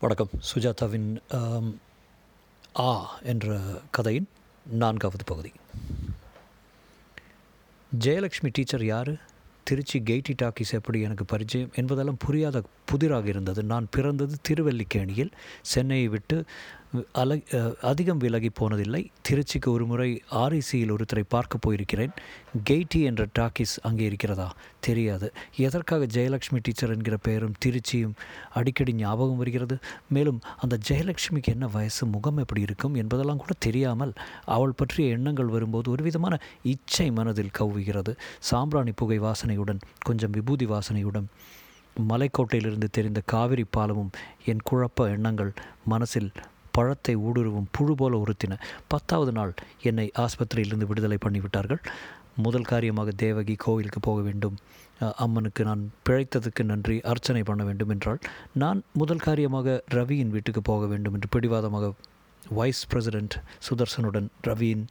வணக்கம். 0.00 0.28
சுஜாதாவின் 0.54 1.16
ஆ 2.78 3.18
என்ற 3.22 3.60
கதையின் 3.90 4.28
நான்காவது 4.66 5.24
பகுதி. 5.24 5.52
ஜெயலக்ஷ்மி 7.98 8.48
டீச்சர் 8.52 8.84
யார்? 8.84 9.12
திருச்சி 9.62 10.00
கெய்டி 10.00 10.34
டாக்கிஸ் 10.42 10.72
எப்படி 10.72 11.00
எனக்கு 11.00 11.24
பரிச்சயம் 11.24 11.72
என்பதெல்லாம் 11.74 12.16
புரியாத 12.18 12.62
புதிராக 12.84 13.28
இருந்தது. 13.28 13.62
நான் 13.62 13.86
பிறந்தது 13.90 14.36
திருவல்லிக்கேணியில் 14.48 15.32
சென்னையை 15.62 16.08
விட்டு 16.08 16.44
அலை 17.12 17.44
அதிகம் 17.82 18.18
விலகி 18.18 18.50
போனதில்லை. 18.60 19.10
திருச்சிக்கு 19.28 19.66
ஒரு 19.66 19.86
முறை 19.86 20.22
ஆர்இசியில் 20.30 20.92
ஒருத்தரை 20.96 21.24
பார்க்க 21.28 21.58
போயிருக்கிறேன். 21.66 22.12
கெய்டி 22.70 23.02
என்ற 23.02 23.26
டாக்கிஸ் 23.38 23.74
அங்கே 23.82 24.04
இருக்கிறதா? 24.04 24.54
தெரியாது. 24.80 25.32
எதற்காக 25.56 26.06
ஜெயலக்ஷ்மி 26.06 26.58
டீச்சர் 26.62 26.90
என்கிற 26.90 27.16
பெயரும் 27.16 27.54
திருச்சியும் 27.64 28.12
அடிக்கடி 28.52 28.94
ஞாபகம் 28.94 29.36
வருகிறது? 29.36 29.78
மேலும் 30.08 30.40
அந்த 30.58 30.78
ஜெயலக்ஷ்மிக்கு 30.88 31.46
என்ன 31.46 31.66
வயசு 31.66 32.06
முகம் 32.06 32.36
எப்படி 32.36 32.60
இருக்கும் 32.60 32.94
என்பதெல்லாம் 32.94 33.36
கூட 33.36 33.52
தெரியாமல் 33.58 34.12
அவள் 34.44 34.76
பற்றிய 34.76 35.10
எண்ணங்கள் 35.10 35.46
வரும்போது 35.46 35.90
ஒரு 35.90 36.02
விதமான 36.02 36.40
இச்சை 36.62 37.10
மனதில் 37.10 37.56
கவ்வுகிறது. 37.58 38.16
சாம்பிராணி 38.38 38.92
புகை 38.92 39.20
வாசனையுடன் 39.20 39.80
கொஞ்சம் 39.98 40.30
விபூதி 40.30 40.66
வாசனையுடன் 40.66 41.24
மலைக்கோட்டையிலிருந்து 42.08 42.88
தெரிந்த 42.90 43.22
காவிரி 43.26 43.64
பாலமும் 43.76 44.10
என் 44.44 44.66
குழப்ப 44.70 45.10
எண்ணங்கள் 45.10 45.52
மனசில் 45.84 46.32
பழத்தை 46.76 47.14
ஊடுருவும் 47.26 47.68
புழு 47.76 47.94
போல 48.00 48.18
உறுத்தின 48.24 48.58
பத்தாவது 48.92 49.32
நாள் 49.38 49.52
என்னை 49.90 50.06
ஆஸ்பத்திரியிலிருந்து 50.24 50.88
விடுதலை 50.90 51.18
பண்ணிவிட்டார்கள். 51.24 51.82
முதல் 52.46 52.68
காரியமாக 52.70 53.10
தேவகி 53.22 53.54
கோவிலுக்கு 53.64 54.00
போக 54.06 54.20
வேண்டும். 54.26 54.56
அம்மனுக்கு 55.24 55.62
நான் 55.68 55.82
பிழைத்ததுக்கு 56.06 56.62
நன்றி 56.70 56.96
அர்ச்சனை 57.10 57.42
பண்ண 57.48 57.62
வேண்டும் 57.68 57.92
என்றால் 57.94 58.20
நான் 58.62 58.78
முதல் 59.00 59.24
காரியமாக 59.26 59.76
ரவியின் 59.96 60.34
வீட்டுக்கு 60.34 60.62
போக 60.70 60.84
வேண்டும் 60.92 61.16
என்று 61.18 61.28
பிடிவாதமாக 61.34 61.90
வைஸ் 62.42 62.82
பிரசிடென்ட் 62.90 63.36
சுதர்சனுடன் 63.66 64.28
ரவியின் 64.48 64.84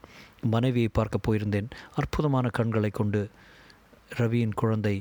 மனைவியை 0.53 0.89
பார்க்க 0.97 1.25
போயிருந்தேன். 1.27 1.69
அற்புதமான 1.99 2.47
கண்களை 2.57 2.91
கொண்டு 2.99 3.21
ரவியின் 4.19 4.57
குழந்தை 4.61 4.95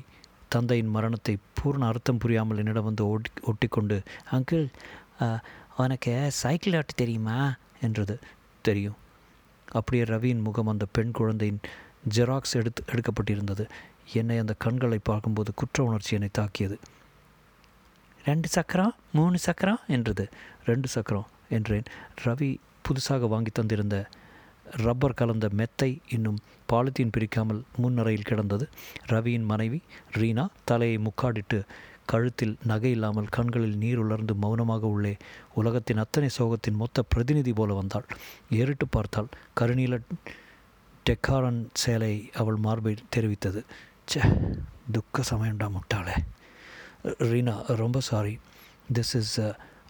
தந்தையின் 0.55 0.93
மரணத்தை 0.97 1.35
பூர்ண 1.59 1.85
அர்த்தம் 1.93 2.21
புரியாமல் 2.23 2.61
என்னிடம் 2.63 2.89
வந்து 2.89 3.05
ஒட்டி 3.13 3.41
ஒட்டிக்கொண்டு 3.51 3.97
அங்கிள் 4.37 4.67
உனக்கு 5.77 6.31
சைக்கிள் 6.31 6.77
ஆட்டு 6.77 6.95
தெரியுமா? 6.95 7.57
என்றது 7.81 8.19
தெரியும். 8.63 8.97
அப்படியே 9.69 10.03
ரவியின் 10.03 10.43
முகம் 10.43 10.67
அந்த 10.67 10.87
பெண் 10.93 11.11
குழந்தையின் 11.11 11.61
ஜெராக்ஸ் 12.15 12.53
எடுத்து 12.53 12.85
எடுக்கப்பட்டிருந்தது. 12.87 13.69
என்னை 14.13 14.39
அந்த 14.39 14.55
கண்களை 14.59 14.99
பார்க்கும்போது 14.99 15.55
குற்ற 15.55 15.85
உணர்ச்சி 15.85 16.15
என்னை 16.15 16.29
தாக்கியது. 16.33 16.79
ரெண்டு 18.25 18.49
சக்கரம் 18.49 18.95
மூணு 19.13 19.39
சக்கரம் 19.39 19.81
என்றது. 19.87 20.29
ரெண்டு 20.65 20.89
சக்கரம் 20.89 21.27
என்றேன். 21.49 21.83
ரவி 22.25 22.57
புதுசாக 22.83 23.29
வாங்கி 23.29 23.51
தந்திருந்த 23.51 24.05
ரப்பர் 24.77 25.15
கலந்த 25.15 25.49
மெத்தை 25.53 26.01
இன்னும் 26.09 26.39
பாலித்தீன் 26.73 27.13
பிரிக்காமல் 27.17 27.63
முன்னறையில் 27.77 28.23
கிடந்தது. 28.23 28.69
ரவியின் 29.07 29.45
மனைவி 29.45 29.83
ரீனா 30.13 30.47
தலையை 30.65 30.99
முக்காடிட்டு 30.99 31.63
கழுத்தில் 32.13 32.55
நகை 32.71 32.91
இல்லாமல் 32.91 33.33
கண்களில் 33.37 33.77
நீர் 33.83 34.01
உலர்ந்து 34.03 34.35
மௌனமாக 34.35 34.85
உள்ளே 34.95 35.13
உலகத்தின் 35.61 36.03
அத்தனை 36.05 36.29
சோகத்தின் 36.39 36.81
மொத்த 36.83 37.05
பிரதிநிதி 37.13 37.53
போல 37.53 37.75
வந்தாள். 37.81 38.07
ஏறிட்டு 38.61 38.87
பார்த்தாள் 38.89 39.31
கருநீல 39.61 39.99
டெக்காரன் 41.07 41.63
சேலை 41.83 42.15
அவள் 42.41 42.59
மார்பை 42.67 42.95
தெரிவித்தது. 43.17 43.63
சே 44.11 44.21
துக்க 44.97 45.23
சமயம்டா 45.31 45.69
முட்டாளே. 45.77 46.17
ரீனா 47.31 47.57
ரொம்ப 47.83 47.99
சாரி 48.11 48.35
திஸ் 48.97 49.15
இஸ் 49.21 49.35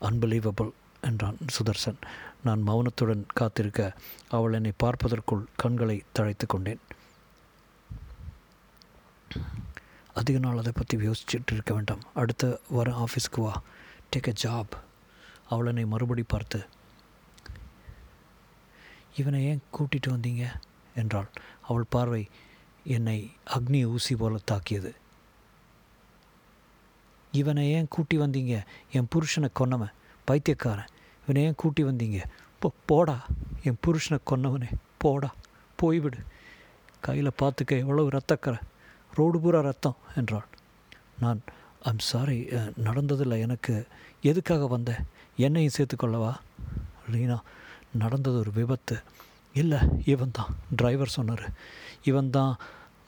அன்பிலீவபிள் 0.09 0.73
என்றான் 1.09 1.39
சுதர்சன். 1.57 2.01
நான் 2.47 2.63
மௌனத்துடன் 2.69 3.23
காத்திருக்க 3.39 3.81
அவள் 4.37 4.57
என்னை 4.59 4.73
பார்ப்பதற்குள் 4.83 5.45
கண்களை 5.63 5.97
தழைத்து 6.19 6.47
கொண்டேன். 6.47 6.83
அதிக 10.15 10.39
நாள் 10.39 10.57
அதை 10.57 10.73
பற்றி 10.75 10.97
யோசிச்சுட்டு 10.97 11.53
இருக்க 11.53 11.75
வேண்டாம். 11.75 12.01
அடுத்த 12.15 12.61
வர 12.69 13.05
ஆஃபீஸ்க்கு 13.05 13.41
வா. 13.41 13.63
டேக் 14.17 14.35
அ 14.35 14.35
ஜாப் 14.43 14.79
அவள் 15.49 15.67
என்னை 15.67 15.87
மறுபடி 15.87 16.23
பார்த்து 16.23 16.67
இவனை 19.17 19.45
ஏன் 19.45 19.63
கூட்டிகிட்டு 19.73 20.11
வந்தீங்க? 20.11 20.47
என்றாள். 20.95 21.29
அவள் 21.63 21.85
பார்வை 21.89 22.29
என்னை 22.85 23.33
அக்னி 23.47 23.85
ஊசி 23.85 24.17
போல 24.17 24.39
தாக்கியது. 24.45 24.95
இவனை 27.33 27.73
ஏன் 27.73 27.87
கூட்டி 27.89 28.19
வந்தீங்க? 28.19 28.63
என் 28.93 29.09
புருஷனை 29.15 29.49
கொன்னவன் 29.61 29.93
பைத்தியக்காரன். 30.25 30.89
இவனை 31.23 31.43
ஏன் 31.43 31.55
கூட்டி 31.55 31.85
வந்தீங்க? 31.85 32.25
போ 32.59 32.73
போடா. 32.87 33.27
என் 33.63 33.79
புருஷனை 33.87 34.19
கொன்னவனே 34.27 34.71
போடா. 34.99 35.35
போய்விடு. 35.83 36.21
கையில் 37.01 37.33
பார்த்துக்க 37.43 37.79
எவ்வளவு 37.79 38.11
ரத்தக்கரை 38.11 38.61
ரோடு 39.15 39.39
பூரா 39.41 39.61
ரத்தம் 39.61 39.97
என்றாள். 40.17 40.47
நான் 41.21 41.41
ஐம் 41.83 42.05
சாரி 42.11 42.39
நடந்ததில்லை. 42.85 43.39
எனக்கு 43.41 43.87
எதுக்காக 44.21 44.67
வந்த? 44.67 44.93
என்னையும் 45.37 45.77
சேர்த்துக்கொள்ளவா? 45.77 46.33
ரீனா 47.13 47.39
நடந்தது 48.03 48.39
ஒரு 48.39 48.53
விபத்து. 48.55 48.97
இல்லை 49.61 49.79
இவன் 50.05 50.31
தான் 50.33 50.55
டிரைவர் 50.77 51.17
சொன்னார். 51.17 51.45
இவன் 52.05 52.31
தான் 52.31 52.57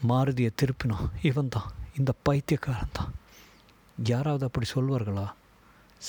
மாருதியை 0.09 0.51
திருப்பினான். 0.63 1.09
இவன் 1.23 1.49
தான் 1.49 1.71
இந்த 1.99 2.13
பைத்தியக்காரன் 2.23 2.95
தான். 2.99 3.13
யாராவது 4.05 4.45
அப்படி 4.47 4.67
சொல்வார்களா? 4.75 5.27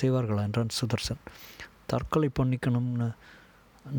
செய்வார்களா? 0.01 0.41
என்றான் 0.41 0.75
சுதர்சன். 0.79 1.23
தற்கொலை 1.85 2.29
பண்ணிக்கணும்னு 2.39 3.09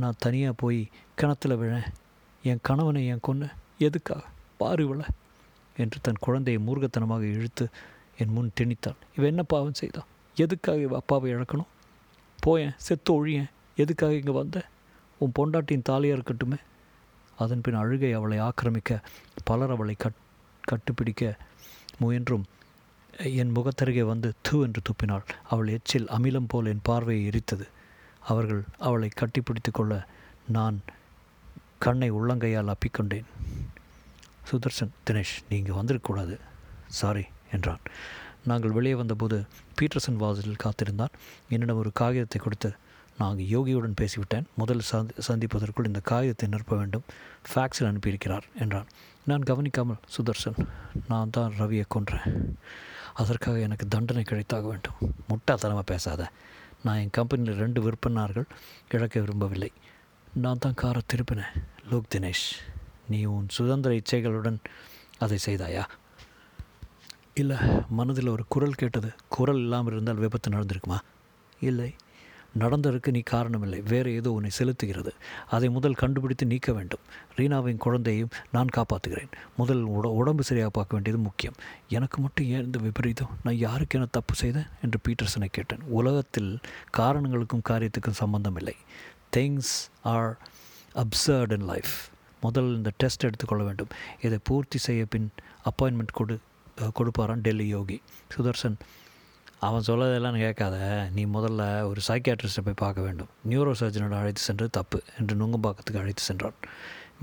நான் 0.02 0.18
தனியாக 0.18 0.54
போய் 0.62 0.80
கிணத்துல 1.14 1.54
விழேன். 1.54 1.88
என் 2.42 2.58
கணவனை 2.62 3.06
என் 3.06 3.24
கொன்று 3.28 3.48
எதுக்காக? 3.78 4.22
பாரு 4.58 5.04
என்று 5.78 5.98
தன் 6.02 6.24
குழந்தையை 6.26 6.60
மூர்கத்தனமாக 6.66 7.24
இழுத்து 7.34 7.66
என் 8.16 8.32
முன் 8.32 8.56
திணித்தாள் 8.60 9.02
இவன் 9.16 9.30
என்ன 9.32 9.42
பாவம் 9.42 9.80
செய்தான் 9.80 10.08
எதுக்காக 10.36 10.78
இவ 10.78 10.96
அப்பாவை 10.96 11.28
இழக்கணும்? 11.34 11.70
போயேன் 12.38 12.74
செத்து 12.76 13.10
ஒழியேன். 13.16 13.50
எதுக்காக 13.76 14.12
இங்கே 14.14 14.32
வந்த? 14.32 14.58
உன் 15.20 15.34
பொண்டாட்டியின் 15.38 15.88
தாலியாக 15.88 16.18
இருக்கட்டுமே. 16.18 16.58
அதன் 17.38 17.60
பின் 17.60 17.74
அழுகை 17.74 18.12
அவளை 18.12 18.38
ஆக்கிரமிக்க 18.38 19.00
பலர் 19.44 19.70
அவளை 19.70 19.94
கட் 19.98 20.20
கட்டுப்பிடிக்க 20.64 21.22
முயன்றும் 21.98 22.44
என் 23.40 23.54
முகத்தருகே 23.56 24.04
வந்து 24.06 24.28
தூ 24.42 24.56
என்று 24.62 24.80
துப்பினாள். 24.88 25.26
அவள் 25.48 25.68
எச்சில் 25.68 26.08
அமிலம் 26.16 26.48
போல் 26.48 26.70
என் 26.72 26.86
பார்வையை 26.88 27.24
எரித்தது. 27.30 27.66
அவர்கள் 28.30 28.62
அவளை 28.78 29.08
கட்டிப்பிடித்து 29.14 29.72
கொள்ள 29.72 29.92
நான் 30.48 30.78
கண்ணை 31.78 32.08
உள்ளங்கையால் 32.12 32.72
அப்பிக்கொண்டேன் 32.74 33.28
சுதர்சன் 34.50 34.94
தினேஷ் 35.08 35.36
நீங்கள் 35.50 35.78
வந்திருக்கக்கூடாது. 35.78 36.36
சாரி 36.98 37.24
என்றான். 37.56 37.82
நாங்கள் 38.50 38.74
வெளியே 38.76 38.94
வந்தபோது 38.94 39.38
பீட்டர்சன் 39.78 40.20
வாசலில் 40.22 40.62
காத்திருந்தான். 40.64 41.16
என்னிடம் 41.54 41.80
ஒரு 41.82 41.90
காகிதத்தை 42.00 42.38
கொடுத்து 42.42 42.70
நான் 43.20 43.38
யோகியுடன் 43.52 43.96
பேசிவிட்டேன். 44.00 44.46
முதல் 44.60 44.82
சந்தி 44.90 45.22
சந்திப்பதற்குள் 45.28 45.88
இந்த 45.90 46.00
காகிதத்தை 46.10 46.46
நிரப்ப 46.52 46.76
வேண்டும். 46.80 47.04
ஃபேக்ஸில் 47.50 47.88
அனுப்பியிருக்கிறார் 47.90 48.46
என்றான். 48.64 48.88
நான் 49.28 49.46
கவனிக்காமல் 49.50 50.00
சுதர்சன் 50.14 50.60
நான் 51.10 51.34
தான் 51.36 51.56
ரவியை 51.60 51.86
கொன்றேன். 51.94 52.28
அதற்காக 53.22 53.58
எனக்கு 53.66 53.86
தண்டனை 53.94 54.24
கிடைத்தாக 54.30 54.66
வேண்டும். 54.72 54.98
முட்டாத்தனமாக 55.30 55.86
பேசாத. 55.92 56.30
நான் 56.84 57.00
என் 57.02 57.14
கம்பெனியில் 57.18 57.60
ரெண்டு 57.64 57.80
விற்பனார்கள் 57.86 58.48
இழக்க 58.96 59.14
விரும்பவில்லை. 59.20 59.70
நான் 60.44 60.62
தான் 60.64 60.80
காரை 60.82 61.02
திருப்பினேன். 61.12 61.54
லோக் 61.90 62.12
தினேஷ். 62.14 62.48
நீ 63.08 63.24
உன் 63.24 63.48
சுதந்திர 63.48 63.94
இச்சைகளுடன் 63.94 64.58
அதை 65.18 65.38
செய்தாயா? 65.46 65.84
இல்லை 67.34 67.56
மனதில் 67.88 68.28
ஒரு 68.28 68.44
குரல் 68.48 68.74
கேட்டது. 68.74 69.10
குரல் 69.28 69.56
இல்லாமல் 69.56 69.92
இருந்தால் 69.92 70.14
விபத்து 70.14 70.50
நடந்திருக்குமா? 70.50 70.98
இல்லை. 71.60 71.94
நடந்ததற்கு 72.58 73.10
நீ 73.10 73.22
காரணமில்லை. 73.30 73.82
வேறு 73.88 74.14
ஏதோ 74.14 74.30
உன்னை 74.30 74.50
செலுத்துகிறது. 74.58 75.08
அதை 75.48 75.70
முதல் 75.70 75.94
கண்டுபிடித்து 75.94 76.46
நீக்க 76.46 76.72
வேண்டும். 76.72 76.98
ரீனாவின் 77.36 77.76
குழந்தையையும் 77.76 78.30
நான் 78.52 78.66
காப்பாற்றுகிறேன். 78.76 79.30
முதல் 79.56 79.88
உட 79.88 80.06
உடம்பு 80.06 80.42
சரியாக 80.42 80.70
பார்க்க 80.70 80.94
வேண்டியது 80.94 81.22
முக்கியம். 81.22 81.54
எனக்கு 81.88 82.20
மட்டும் 82.20 82.46
ஏன் 82.46 82.64
இந்த 82.64 82.78
விபரீதம்? 82.78 83.30
நான் 83.42 83.56
யாருக்கு 83.56 83.98
என 83.98 84.08
தப்பு 84.10 84.34
செய்தேன்? 84.34 84.66
என்று 84.82 84.98
பீட்டர்சனை 85.08 85.44
கேட்டேன். 85.44 85.80
உலகத்தில் 85.82 86.58
காரணங்களுக்கும் 86.90 87.62
காரியத்துக்கும் 87.68 88.10
சம்பந்தம் 88.10 88.56
இல்லை 88.56 88.76
things 89.36 89.76
are 90.02 90.38
absurd 90.94 91.52
in 91.52 91.66
life 91.66 91.94
முதல் 92.44 92.68
இந்த 92.78 92.90
டெஸ்ட் 93.02 93.26
எடுத்துக்கொள்ள 93.28 93.64
வேண்டும். 93.68 93.92
இதை 94.26 94.38
பூர்த்தி 94.48 94.78
செய்ய 94.86 95.02
பின் 95.14 95.28
அப்பாயின்மெண்ட் 95.70 96.16
கொடு 96.18 96.36
கொடுப்பாரான் 96.98 97.44
டெல்லி 97.46 97.66
யோகி. 97.76 97.98
சுதர்சன் 98.34 98.76
அவன் 99.66 99.86
சொல்லதெல்லாம் 99.86 100.38
கேட்காத. 100.44 100.76
நீ 101.16 101.22
முதல்ல 101.36 101.62
ஒரு 101.90 102.00
சைக்கியாட்ரிஸ்ட்டை 102.08 102.62
போய் 102.66 102.82
பார்க்க 102.82 103.06
வேண்டும். 103.06 103.30
நியூரோ 103.50 103.72
சர்ஜனோட 103.80 104.14
அழைத்து 104.20 104.42
சென்று 104.48 104.66
தப்பு 104.76 104.98
என்று 105.18 105.34
நுங்கம்பாக்கத்துக்கு 105.40 106.02
அழைத்து 106.02 106.24
சென்றான். 106.28 106.58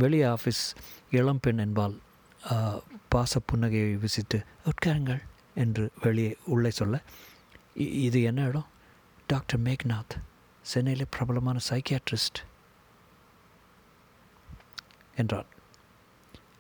வெளியே 0.04 0.26
ஆஃபீஸ் 0.36 0.64
இளம்பெண் 1.20 1.64
என்பால் 1.66 1.96
பாச 3.14 3.40
புன்னகையை 3.50 3.94
விசித்து 4.04 4.40
உட்காருங்கள் 4.72 5.22
என்று 5.64 5.86
வெளியே 6.04 6.32
உள்ளே 6.54 6.72
சொல்ல 6.80 6.96
இது 8.08 8.20
என்ன 8.30 8.42
இடம்? 8.50 8.68
டாக்டர் 9.30 9.62
மேக்நாத் 9.68 10.16
சென்னையில் 10.72 11.12
பிரபலமான 11.16 11.58
சைக்கியாட்ரிஸ்ட் 11.70 12.40
என்றான். 15.16 15.46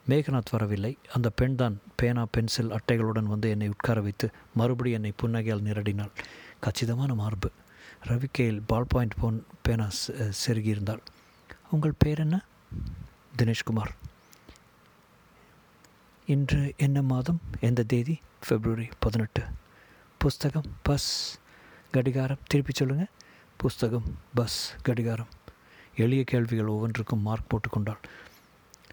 மேகநாத் 0.09 0.51
வரவில்லை. 0.51 0.97
அந்த 1.13 1.29
பெண் 1.29 1.55
தான் 1.55 1.79
பேனா 1.95 2.25
பென்சில் 2.31 2.71
அட்டைகளுடன் 2.71 3.23
வந்து 3.23 3.49
என்னை 3.49 3.67
உட்கார 3.67 4.01
வைத்து 4.01 4.31
மறுபடி 4.55 4.91
என்னை 4.91 5.13
புன்னகையால் 5.21 5.61
நிரடினாள். 5.61 6.11
கச்சிதமான 6.59 7.13
மார்பு. 7.13 7.51
ரவிக்கையில் 8.03 8.61
பால் 8.67 8.85
பாயிண்ட் 8.87 9.15
போன் 9.19 9.45
பேனா 9.61 9.89
செ- 10.07 10.31
செருகியிருந்தாள். 10.47 10.99
உங்கள் 11.71 11.93
பேர் 11.97 12.19
என்ன 12.19 12.45
தினேஷ்குமார். 13.37 13.91
இன்று 16.25 16.73
என்ன 16.77 17.01
மாதம்? 17.01 17.41
எந்த 17.59 17.83
தேதி? 17.83 18.19
பிப்ரவரி 18.39 18.89
பதினெட்டு. 18.99 19.43
புஸ்தகம்? 20.17 20.63
பஸ். 20.83 21.39
கடிகாரம்? 21.91 22.37
திருப்பி 22.47 22.71
சொல்லுங்கள் 22.75 23.09
புஸ்தகம்? 23.57 24.19
பஸ். 24.33 24.73
கடிகாரம்? 24.81 25.27
எளிய 25.95 26.23
கேள்விகள் 26.23 26.65
ஒவ்வொன்றுக்கும் 26.65 27.21
மார்க் 27.21 27.55
போட்டுக்கொண்டாள் 27.55 27.97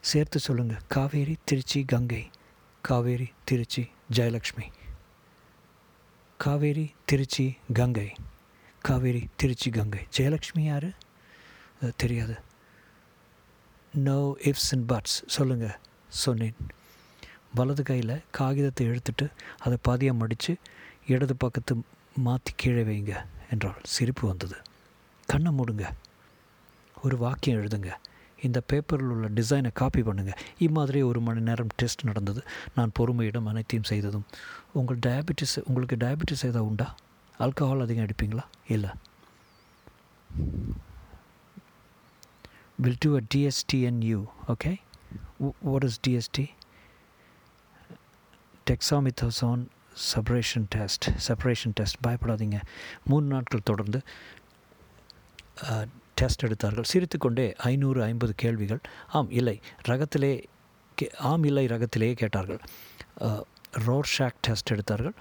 சேர்த்து 0.03 0.39
சொல்லுங்கள் 0.39 0.81
காவேரி 0.89 1.35
திருச்சி 1.45 1.85
கங்கை. 1.85 2.31
காவேரி 2.83 3.29
திருச்சி 3.45 3.83
ஜெயலக்ஷ்மி. 4.13 4.65
காவேரி 6.39 6.87
திருச்சி 7.05 7.45
கங்கை. 7.75 8.09
காவேரி 8.81 9.29
திருச்சி 9.37 9.71
கங்கை. 9.71 10.01
ஜெயலக்ஷ்மி 10.17 10.61
யார்? 10.61 10.89
தெரியாது. 11.97 12.37
நோ 13.95 14.19
இஃப்ஸ் 14.43 14.71
அண்ட் 14.71 14.91
பட்ஸ் 14.93 15.17
சொல்லுங்கள் 15.27 15.79
சொன்னேன். 16.09 16.55
வலது 17.55 17.83
கையில் 17.83 18.25
காகிதத்தை 18.31 18.87
எடுத்துட்டு 18.87 19.31
அதை 19.59 19.77
பாதியாக 19.89 20.15
மடித்து 20.15 20.57
இடது 21.07 21.37
பக்கத்து 21.37 21.75
மாற்றி 22.17 22.53
கீழே 22.57 22.83
வைங்க 22.83 23.25
என்றால் 23.51 23.81
சிரிப்பு 23.83 24.29
வந்தது. 24.29 24.57
கண்ணை 25.27 25.53
மூடுங்க. 25.53 25.85
ஒரு 27.03 27.17
வாக்கியம் 27.17 27.61
எழுதுங்க. 27.63 27.91
இந்த 28.43 28.61
பேப்பரில் 28.61 29.07
உள்ள 29.07 29.29
டிசைனை 29.29 29.71
காப்பி 29.73 30.01
பண்ணுங்கள் 30.01 30.37
இம்மாதிரி 30.59 31.03
ஒரு 31.03 31.21
மணி 31.21 31.41
நேரம் 31.41 31.67
டெஸ்ட் 31.77 32.05
நடந்தது. 32.05 32.43
நான் 32.75 32.91
பொறுமையிடம் 32.99 33.45
அனைத்தையும் 33.45 33.87
செய்ததும். 33.87 34.25
உங்கள் 34.73 34.99
டயபெட்டிஸ் 35.07 35.63
உங்களுக்கு 35.65 35.97
டயபெட்டிஸ் 35.97 36.45
ஏதாவது 36.45 36.67
உண்டா? 36.67 36.95
ஆல்கஹால் 37.39 37.81
அதிகம் 37.81 38.07
எடுப்பீங்களா 38.07 38.45
இல்லை. 38.69 38.91
Will 42.77 42.97
do 43.05 43.17
a 43.17 43.21
DSTNU 43.35 44.25
okay? 44.49 44.77
Wh- 45.43 45.55
what 45.65 45.89
is 45.89 45.91
DST 46.09 46.49
dexamethasone 48.71 49.67
suppression 50.15 50.67
test 50.69 51.05
suppression 51.29 51.73
test 51.75 52.07
பயப்படாதீங்க. 52.07 52.61
மூணு 53.05 53.27
நாட்கள் 53.27 53.61
தொடர்ந்து 53.65 54.03
uh, 55.63 55.87
டெஸ்ட் 56.15 56.45
எடுத்தார்கள். 56.47 56.89
சிரித்துக்கொண்டே 56.93 57.47
ஐநூறு 57.71 58.01
ஐம்பது 58.03 58.33
கேள்விகள் 58.43 58.83
ஆம் 59.19 59.31
இல்லை 59.41 59.57
ரகத்திலே 59.89 60.33
கே 60.95 61.07
ஆம் 61.31 61.45
இல்லை 61.51 61.65
ரகத்திலேயே 61.67 62.15
கேட்டார்கள். 62.23 62.61
ரோர்ஷாக் 63.87 64.41
டெஸ்ட் 64.47 64.73
எடுத்தார்கள். 64.75 65.17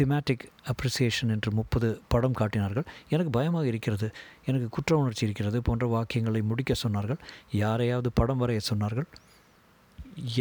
திமேட்டிக் 0.00 0.44
அப்ரிசியேஷன் 0.70 1.32
என்று 1.34 1.50
முப்பது 1.58 1.88
படம் 2.12 2.38
காட்டினார்கள். 2.40 2.86
எனக்கு 3.08 3.32
பயமாக 3.36 3.66
இருக்கிறது 3.66 4.08
எனக்கு 4.44 4.68
குற்ற 4.68 4.96
உணர்ச்சி 4.96 5.24
இருக்கிறது 5.26 5.58
போன்ற 5.62 5.84
வாக்கியங்களை 5.94 6.42
முடிக்க 6.42 6.74
சொன்னார்கள். 6.82 7.20
யாரையாவது 7.50 8.10
படம் 8.20 8.40
வரைய 8.42 8.60
சொன்னார்கள். 8.70 9.08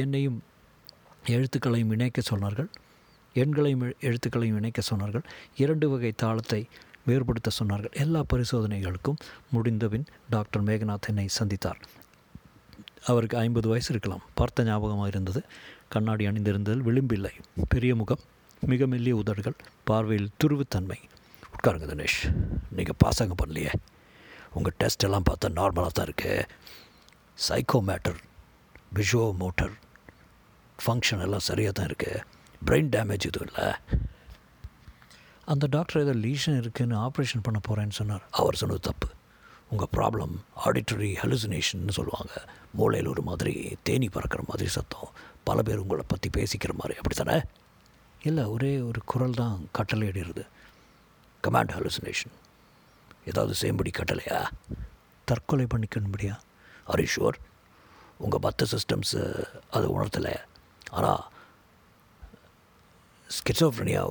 என்னையும் 0.04 0.40
எழுத்துக்களையும் 1.36 1.94
இணைக்க 1.98 2.22
சொன்னார்கள். 2.32 2.70
எண்களையும் 3.42 3.84
எழுத்துக்களையும் 4.08 4.58
இணைக்க 4.62 4.82
சொன்னார்கள். 4.90 5.24
இரண்டு 5.64 5.86
வகை 5.90 6.12
தாளத்தை 6.24 6.62
வேறுபடுத்த 7.08 7.52
சொன்னார்கள். 7.60 7.94
எல்லா 8.04 8.22
பரிசோதனைகளுக்கும் 8.34 9.20
முடிந்தபின் 9.56 10.06
டாக்டர் 10.34 10.64
மேகநாத் 10.64 11.10
என்னை 11.12 11.28
சந்தித்தார். 11.40 11.80
அவருக்கு 13.12 13.38
ஐம்பது 13.38 13.68
வயசு 13.72 13.90
இருக்கலாம். 13.94 14.24
பார்த்த 14.40 14.64
ஞாபகமாக 14.64 15.08
இருந்தது. 15.14 15.42
கண்ணாடி 15.96 16.26
அணிந்திருந்ததில் 16.28 16.86
விளிம்பில்லை. 16.90 17.34
பெரிய 17.74 17.96
முகம் 18.02 18.22
மிக 18.72 18.86
மெல்லிய 18.92 19.16
உதடுகள் 19.22 19.58
பார்வையில் 19.90 20.30
துருவுத்தன்மை. 20.44 21.00
உட்காருங்க 21.56 21.88
தினேஷ். 21.94 22.22
நீங்கள் 22.78 23.00
பாசங்க 23.04 23.34
பண்ணலையே. 23.42 23.74
உங்கள் 24.58 24.78
டெஸ்ட் 24.82 25.06
எல்லாம் 25.08 25.28
பார்த்தா 25.30 25.48
நார்மலாக 25.60 25.94
தான் 25.98 26.08
இருக்குது 26.08 26.48
சைக்கோ 27.48 27.80
மேட்டர் 27.90 28.20
விஷுவோ 28.98 29.28
மோட்டர் 29.44 29.74
ஃபங்க்ஷன் 30.80 31.24
எல்லாம் 31.26 31.46
சரியாக 31.50 31.74
தான் 31.78 31.88
இருக்குது 31.90 32.24
பிரெயின் 32.68 32.92
டேமேஜ் 32.96 33.30
எதுவும் 33.30 33.50
இல்லை. 33.50 33.68
அந்த 35.46 35.68
டாக்டர் 35.68 36.02
ஏதோ 36.02 36.14
லீஷன் 36.28 36.60
இருக்குதுன்னு 36.62 36.98
ஆப்ரேஷன் 37.06 37.42
பண்ண 37.42 37.60
போகிறேன்னு 37.68 37.96
சொன்னார். 38.00 38.24
அவர் 38.32 38.56
சொன்னது 38.56 38.80
தப்பு. 38.80 39.08
உங்கள் 39.70 39.92
ப்ராப்ளம் 39.98 40.34
ஆடிட்டரி 40.66 41.10
ஹலுசினேஷன் 41.22 41.90
சொல்லுவாங்க. 41.90 42.34
மூளையில் 42.74 43.10
ஒரு 43.10 43.22
மாதிரி 43.22 43.78
தேனி 43.84 44.08
பறக்கிற 44.08 44.44
மாதிரி 44.48 44.70
சத்தம். 44.70 45.10
பல 45.44 45.62
பேர் 45.62 45.78
உங்களை 45.78 46.04
பற்றி 46.08 46.30
பேசிக்கிற 46.38 46.74
மாதிரி. 46.74 46.98
அப்படி 46.98 47.16
தானே? 47.16 47.42
இல்லை 48.22 48.44
ஒரே 48.44 48.80
ஒரு 48.80 49.02
குரல் 49.06 49.34
தான் 49.34 49.68
கட்டளை 49.72 50.08
இடுறது 50.08 50.44
கமாண்ட் 51.44 51.74
ஹலுசினேஷன் 51.78 52.36
ஏதாவது 53.26 53.54
சேம்படி 53.62 53.92
கட்டளையா? 53.98 54.40
தற்கொலை 55.26 55.66
பண்ணிக்கணும்படியா 55.74 56.36
ஆர் 56.84 57.00
ஷுவர் 57.00 57.38
உங்கள் 58.18 58.40
மற்ற 58.40 58.66
சிஸ்டம்ஸு 58.72 59.22
அது 59.72 59.86
உணர்த்தலை. 59.96 60.36
ஆனால் 60.92 61.24
ஸ்கிட்சோஃப்ரனியா 63.30 64.02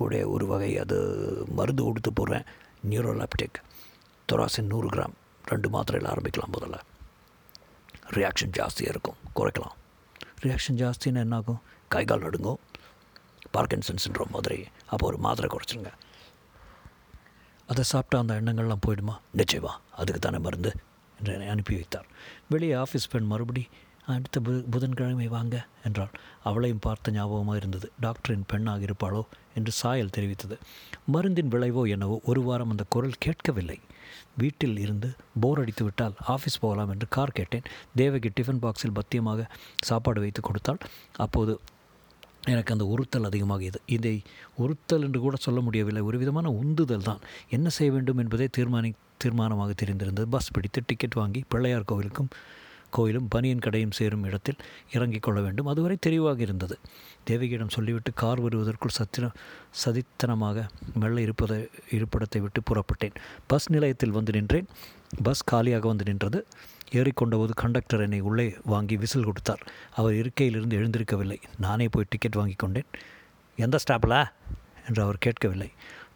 உடைய 0.00 0.28
ஒரு 0.28 0.46
வகை 0.46 0.78
அது 0.78 0.96
மருந்து 1.48 1.84
கொடுத்து 1.84 2.12
போடுறேன். 2.12 2.46
நியூரோலாப்டிக் 2.90 3.62
தொராசின் 4.32 4.62
நூறு 4.62 4.88
கிராம். 4.88 5.12
ரெண்டு 5.44 5.70
மாத்திரையில் 5.70 6.10
ஆரம்பிக்கலாம் 6.10 6.54
முதல்ல. 6.58 6.80
ரியாக்ஷன் 8.10 8.52
ஜாஸ்தியாக 8.58 8.88
இருக்கும். 8.88 9.14
குறைக்கலாம். 9.36 9.76
ரியாக்ஷன் 10.42 10.76
ஜாஸ்தின்னு 10.76 11.16
என்ன 11.16 11.36
ஆகும் 11.36 11.62
கை 11.88 12.04
கால் 12.04 12.20
நடுங்கும். 12.20 12.58
பார்க்கின்சன் 13.52 13.96
சின்ரோம் 14.08 14.30
மாதிரி. 14.30 14.66
அப்போ 14.86 15.06
ஒரு 15.06 15.18
மாத்திரை 15.18 15.50
குறைச்சிருங்க. 15.50 15.92
அதை 17.66 17.84
சாப்பிட்டா 17.84 18.18
அந்த 18.18 18.40
எண்ணங்கள்லாம் 18.40 18.78
போயிடுமா? 18.86 19.20
நிச்சயமா. 19.36 19.70
அதுக்கு 19.92 20.20
தானே 20.20 20.38
மருந்து 20.38 20.72
என்று 21.18 21.32
என்னை 21.32 21.48
அனுப்பி 21.48 21.74
வைத்தார். 21.74 22.06
வெளியே 22.48 22.72
ஆஃபீஸ் 22.72 23.10
பெண் 23.10 23.22
மறுபடி 23.22 23.68
அடுத்த 24.14 24.40
பு 24.46 24.52
புதன்கிழமை 24.72 25.26
வாங்க 25.34 25.56
என்றாள். 25.86 26.12
அவளையும் 26.48 26.82
பார்த்த 26.86 27.12
ஞாபகமாக 27.16 27.60
இருந்தது. 27.60 27.86
டாக்டரின் 28.04 28.46
பெண்ணாக 28.52 28.86
இருப்பாளோ 28.88 29.22
என்று 29.58 29.72
சாயல் 29.80 30.14
தெரிவித்தது. 30.16 30.56
மருந்தின் 31.14 31.52
விளைவோ 31.54 31.82
என்னவோ 31.94 32.16
ஒரு 32.32 32.42
வாரம் 32.48 32.72
அந்த 32.74 32.84
குரல் 32.94 33.20
கேட்கவில்லை. 33.26 33.78
வீட்டில் 34.42 34.78
இருந்து 34.84 35.08
போர் 35.42 35.60
அடித்து 35.62 35.84
விட்டால் 35.84 36.14
ஆஃபீஸ் 36.34 36.62
போகலாம் 36.64 36.92
என்று 36.94 37.06
கார் 37.16 37.36
கேட்டேன். 37.38 37.66
தேவகி 38.00 38.30
டிஃபன் 38.38 38.62
பாக்ஸில் 38.64 38.96
பத்தியமாக 38.98 39.46
சாப்பாடு 39.88 40.22
வைத்து 40.24 40.42
கொடுத்தாள். 40.48 40.80
அப்போது 41.26 41.54
எனக்கு 42.52 42.72
அந்த 42.74 42.84
உறுத்தல் 42.92 43.28
அதிகமாகியது. 43.28 43.78
இதை 43.96 44.14
உறுத்தல் 44.64 45.04
என்று 45.06 45.20
கூட 45.20 45.36
சொல்ல 45.46 45.60
முடியவில்லை. 45.60 46.02
ஒரு 46.02 46.18
விதமான 46.18 46.48
உந்துதல் 46.60 47.06
தான். 47.08 47.20
என்ன 47.56 47.68
செய்ய 47.78 47.90
வேண்டும் 47.96 48.22
என்பதை 48.24 48.48
தீர்மானி 48.58 48.90
தீர்மானமாக 49.24 49.72
தெரிந்திருந்தது. 49.82 50.28
பஸ் 50.34 50.52
பிடித்து 50.56 50.80
டிக்கெட் 50.86 51.18
வாங்கி 51.20 51.40
பிள்ளையார் 51.54 51.88
கோவிலுக்கும் 51.90 52.30
கோயிலும் 52.90 53.28
பனியன் 53.28 53.58
கடையும் 53.58 53.90
சேரும் 53.90 54.24
இடத்தில் 54.24 54.56
இறங்கிக் 54.92 55.22
கொள்ள 55.22 55.40
வேண்டும். 55.40 55.66
அதுவரை 55.66 55.96
தெளிவாக 56.00 56.40
இருந்தது. 56.40 56.78
தேவகியிடம் 57.30 57.70
சொல்லிவிட்டு 57.70 58.12
கார் 58.14 58.40
வருவதற்குள் 58.40 58.96
சத்திர 58.98 59.30
சதித்தனமாக 59.84 60.66
மெல்ல 60.94 61.20
இருப்பதை 61.20 61.68
இருப்பிடத்தை 61.90 62.40
விட்டு 62.40 62.62
புறப்பட்டேன். 62.70 63.16
பஸ் 63.46 63.70
நிலையத்தில் 63.70 64.10
வந்து 64.10 64.32
நின்றேன். 64.32 64.68
பஸ் 65.22 65.44
காலியாக 65.44 65.88
வந்து 65.88 66.04
நின்றது. 66.04 66.46
ஏறிக்கொண்டபோது 66.92 67.50
கண்டக்டர் 67.54 68.00
என்னை 68.00 68.20
உள்ளே 68.20 68.56
வாங்கி 68.64 68.96
விசில் 68.96 69.24
கொடுத்தார். 69.24 69.62
அவர் 69.94 70.12
இருக்கையிலிருந்து 70.12 70.78
எழுந்திருக்கவில்லை. 70.80 71.38
நானே 71.58 71.88
போய் 71.88 72.10
டிக்கெட் 72.10 72.34
வாங்கி 72.34 72.54
கொண்டேன். 72.54 72.90
எந்த 73.56 73.78
ஸ்டாப்பில் 73.84 74.28
என்று 74.88 75.02
அவர் 75.02 75.18
கேட்கவில்லை. 75.18 75.70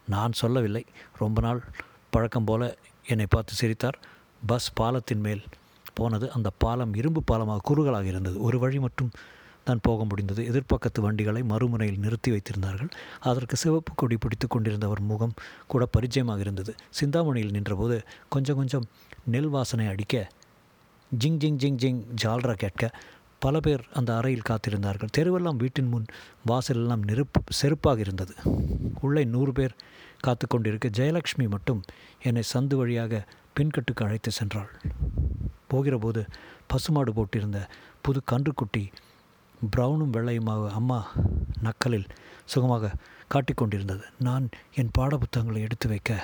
நான் 0.07 0.31
சொல்லவில்லை. 0.31 0.85
ரொம்ப 1.17 1.41
நாள் 1.41 1.61
பழக்கம் 2.09 2.45
போல 2.45 2.77
என்னை 3.07 3.25
பார்த்து 3.29 3.53
சிரித்தார். 3.53 3.99
பஸ் 4.45 4.73
பாலத்தின் 4.73 5.19
மேல் 5.19 5.43
போனது 5.99 6.27
அந்த 6.37 6.49
பாலம் 6.63 6.93
இரும்பு 7.01 7.23
பாலமாக 7.31 7.65
குறுகலாக 7.69 8.07
இருந்தது. 8.13 8.37
ஒரு 8.47 8.59
வழி 8.63 8.79
மட்டும் 8.85 9.11
தான் 9.67 9.81
போக 9.87 10.01
முடிந்தது. 10.09 10.41
எதிர்ப்பக்கத்து 10.51 10.99
வண்டிகளை 11.05 11.41
மறுமுனையில் 11.51 12.01
நிறுத்தி 12.03 12.29
வைத்திருந்தார்கள். 12.33 12.91
அதற்கு 13.29 13.55
சிவப்பு 13.63 13.91
கொடி 13.95 14.17
பிடித்து 14.23 14.47
கொண்டிருந்தவர் 14.47 15.01
முகம் 15.11 15.33
கூட 15.71 15.83
பரிச்சயமாக 15.95 16.43
இருந்தது. 16.45 16.71
சிந்தாமணியில் 16.99 17.55
நின்றபோது 17.57 17.97
கொஞ்சம் 18.35 18.59
கொஞ்சம் 18.61 18.85
நெல் 19.35 19.51
வாசனை 19.55 19.87
அடிக்க 19.93 20.15
ஜிங் 21.11 21.39
ஜிங் 21.41 21.59
ஜிங் 21.63 21.79
ஜிங் 21.83 22.01
ஜால்ரா 22.23 22.53
கேட்க 22.63 22.91
பல 23.45 23.59
பேர் 23.65 23.83
அந்த 23.99 24.11
அறையில் 24.19 24.47
காத்திருந்தார்கள். 24.49 25.11
தெருவெல்லாம் 25.17 25.59
வீட்டின் 25.63 25.89
முன் 25.93 26.05
வாசலெல்லாம் 26.51 27.03
நெருப்பு 27.09 27.41
செருப்பாக 27.61 27.99
இருந்தது. 28.05 28.35
உள்ளே 29.05 29.23
நூறு 29.33 29.51
பேர் 29.51 29.75
காத்து 30.27 30.45
கொண்டிருக்க 30.47 30.87
ஜெயலக்ஷ்மி 30.99 31.47
மட்டும் 31.55 31.81
என்னை 32.27 32.43
சந்து 32.53 32.77
வழியாக 32.81 33.23
பின்கட்டுக்கு 33.57 34.05
அழைத்து 34.07 34.31
சென்றாள். 34.39 34.71
போகிறபோது 35.67 36.21
பசுமாடு 36.67 37.11
போட்டிருந்த 37.17 37.61
புது 38.01 38.21
கன்றுக்குட்டி 38.31 38.83
ப்ரௌனும் 39.75 40.13
வெள்ளையுமாக 40.15 40.71
அம்மா 40.79 40.99
நக்கலில் 41.61 42.09
சுகமாக 42.45 42.93
காட்டிக்கொண்டிருந்தது 43.33 44.05
நான் 44.27 44.47
என் 44.79 44.95
பாடப்புத்தகங்களை 44.97 45.61
எடுத்து 45.67 45.87
வைக்க 45.87 46.19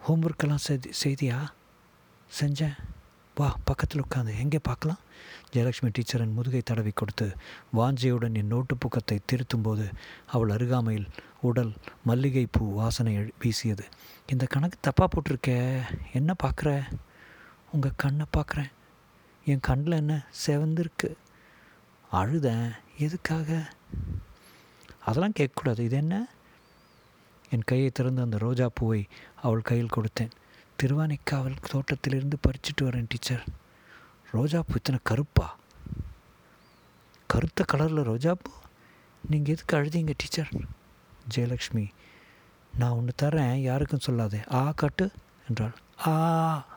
ஹோம்ஒர்க்கெல்லாம் 0.00 0.64
செய்தி 0.66 0.88
செய்தியா? 1.02 1.36
செஞ்சேன். 2.30 2.76
வா 3.36 3.48
பக்கத்தில் 3.64 4.02
உட்காந்து 4.02 4.32
எங்கே 4.38 4.58
பார்க்கலாம்? 4.62 4.98
ஜெயலக்ஷ்மி 5.52 5.88
டீச்சரின் 5.96 6.34
முதுகை 6.38 6.62
தடவி 6.64 6.92
கொடுத்து 6.94 7.26
வாஞ்சையுடன் 7.78 8.38
என் 8.40 8.50
நோட்டு 8.54 8.74
புக்கத்தை 8.74 9.18
திருத்தும்போது 9.30 9.86
அவள் 10.26 10.50
அருகாமையில் 10.50 11.08
உடல் 11.40 11.72
மல்லிகைப்பூ 12.08 12.64
வாசனை 12.80 13.14
வீசியது. 13.44 13.84
இந்த 14.26 14.46
கணக்கு 14.54 14.78
தப்பாக 14.88 15.08
போட்டிருக்கே 15.14 15.56
என்ன 16.12 16.34
பார்க்குற? 16.42 16.70
உங்கள் 17.72 17.92
கண்ணை 17.96 18.26
பார்க்குறேன். 18.36 18.70
என் 19.44 19.60
கண்ணில் 19.60 19.92
என்ன 19.92 20.26
செவந்திருக்கு? 20.46 21.16
அழுதேன். 22.12 22.72
எதுக்காக? 22.98 23.68
அதெல்லாம் 25.04 25.32
கேட்கக்கூடாது. 25.38 25.78
இது 25.78 25.96
என்ன? 25.96 26.28
என் 27.50 27.64
கையை 27.64 27.90
திறந்து 27.90 28.22
அந்த 28.22 28.38
ரோஜா 28.38 28.68
பூவை 28.74 29.08
அவள் 29.42 29.62
கையில் 29.62 29.94
கொடுத்தேன். 29.96 30.30
திருவானைக்காவல் 30.82 31.56
தோட்டத்திலிருந்து 31.70 32.38
பறிச்சிட்டு 32.48 32.84
வரேன் 32.84 33.04
டீச்சர். 33.08 33.44
ரோஜா 34.30 34.62
பூ 34.66 34.74
இத்தனை 34.74 35.00
கருப்பா? 35.02 35.56
கருத்த 37.26 37.64
கலரில் 37.72 38.02
ரோஜா 38.02 38.34
பூ? 38.34 38.50
நீங்கள் 39.30 39.54
எதுக்கு 39.54 39.76
அழுதீங்க 39.76 40.14
டீச்சர்? 40.16 40.48
ஜெயலக்ஷ்மி 41.34 41.88
நான் 42.78 42.90
ஒன்று 42.90 43.12
தரேன் 43.22 43.54
யாருக்கும் 43.54 44.00
சொல்லாதே. 44.06 44.54
ஆ 44.54 44.72
கட்டு 44.76 45.10
என்றாள். 45.48 45.74
ஆ 46.06 46.70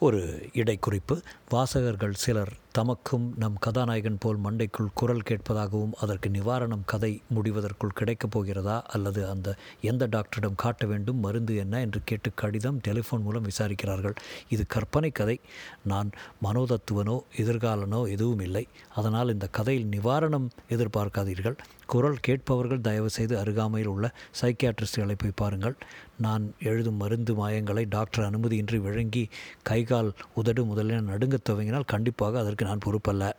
ஒரு 0.00 0.48
இடைக்குறிப்பு. 0.54 1.22
வாசகர்கள் 1.48 2.14
சிலர் 2.14 2.52
தமக்கும் 2.78 3.30
நம் 3.36 3.56
கதாநாயகன் 3.58 4.18
போல் 4.20 4.38
மண்டைக்குள் 4.44 4.86
குரல் 4.94 5.22
கேட்பதாகவும் 5.28 5.92
அதற்கு 6.00 6.28
நிவாரணம் 6.28 6.84
கதை 6.86 7.22
முடிவதற்குள் 7.34 7.94
கிடைக்கப் 7.94 8.30
போகிறதா? 8.30 8.82
அல்லது 8.86 9.28
அந்த 9.28 9.56
எந்த 9.80 10.06
டாக்டரிடம் 10.06 10.54
காட்ட 10.56 10.86
வேண்டும்? 10.86 11.20
மருந்து 11.20 11.56
என்ன? 11.56 11.80
என்று 11.80 12.00
கேட்டு 12.04 12.30
கடிதம் 12.34 12.80
டெலிஃபோன் 12.88 13.22
மூலம் 13.22 13.44
விசாரிக்கிறார்கள். 13.44 14.14
இது 14.48 14.66
கற்பனை 14.66 15.10
கதை. 15.10 15.40
நான் 15.84 16.10
மனோதத்துவனோ 16.44 17.20
எதிர்காலனோ 17.36 18.08
எதுவும் 18.10 18.40
இல்லை 18.40 18.66
அதனால் 18.94 19.32
இந்த 19.32 19.46
கதையில் 19.46 19.88
நிவாரணம் 19.88 20.48
எதிர்பார்க்காதீர்கள். 20.68 21.56
குரல் 21.88 22.18
கேட்பவர்கள் 22.20 22.80
தயவு 22.80 23.10
செய்து 23.10 23.38
அருகாமையில் 23.38 23.90
உள்ள 23.90 24.12
சைக்கியாட்ரிஸ்டுகளை 24.40 25.14
போய் 25.18 25.32
பாருங்கள். 25.34 25.76
நான் 26.18 26.54
எழுதும் 26.60 26.94
மருந்து 26.94 27.48
மாயங்களை 27.48 27.84
டாக்டர் 27.88 28.30
அனுமதியின்றி 28.30 28.76
விழுங்கி 28.76 29.28
கைகால் 29.62 30.12
உதடு 30.34 30.64
முதலில் 30.64 31.08
நடுங்கத் 31.08 31.50
துவங்கினால் 31.50 31.84
கண்டிப்பாக 31.84 32.38
அதற்கு 32.38 32.64
நான் 32.64 32.78
பொறுப்பல்ல. 32.86 33.32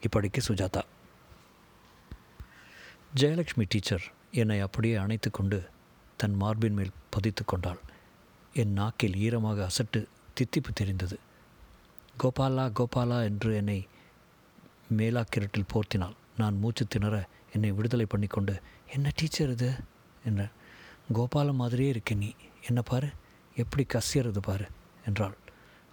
இப்படிக்கு 0.00 0.40
சுஜாதா. 0.48 0.82
ஜெயலக்ஷ்மி 3.16 3.64
டீச்சர் 3.68 4.12
என்னை 4.32 4.60
அப்படியே 4.60 4.94
அணைத்து 4.94 5.30
கொண்டு 5.30 5.68
தன் 6.16 6.34
மார்பின் 6.34 6.72
மேல் 6.72 6.90
பதித்து 7.08 7.44
கொண்டாள். 7.44 7.78
என் 8.54 8.72
நாக்கில் 8.72 9.16
ஈரமாக 9.16 9.66
அசட்டு 9.66 10.06
தித்திப்பு 10.34 10.72
தெரிந்தது. 10.74 11.18
கோபாலா 12.22 12.72
கோபாலா 12.72 13.22
என்று 13.22 13.54
என்னை 13.54 13.88
மேலாக்கிரட்டில் 14.96 15.64
போர்த்தினாள். 15.74 16.14
நான் 16.36 16.58
மூச்சு 16.58 16.86
திணற 16.86 17.28
என்னை 17.56 17.70
விடுதலை 17.72 18.06
பண்ணிக்கொண்டு 18.06 18.54
என்ன 18.92 19.10
டீச்சர் 19.14 19.50
இது? 19.50 19.70
என்றேன் 20.24 20.54
கோபாலம் 21.14 21.60
மாதிரியே 21.62 21.88
இருக்க 21.88 22.14
நீ. 22.14 22.30
என்ன 22.66 22.80
பாரு 22.82 23.08
எப்படி 23.56 23.84
கசியறது 23.86 24.40
பாரு 24.42 24.66
என்றாள். 25.06 25.36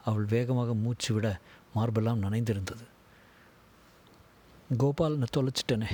அவள் 0.03 0.25
வேகமாக 0.25 0.73
மூச்சு 0.75 1.11
விட 1.13 1.27
மார்பெல்லாம் 1.75 2.23
நனைந்திருந்தது. 2.25 2.85
கோபாலனை 4.77 5.27
தொலைச்சிட்டேனே. 5.37 5.89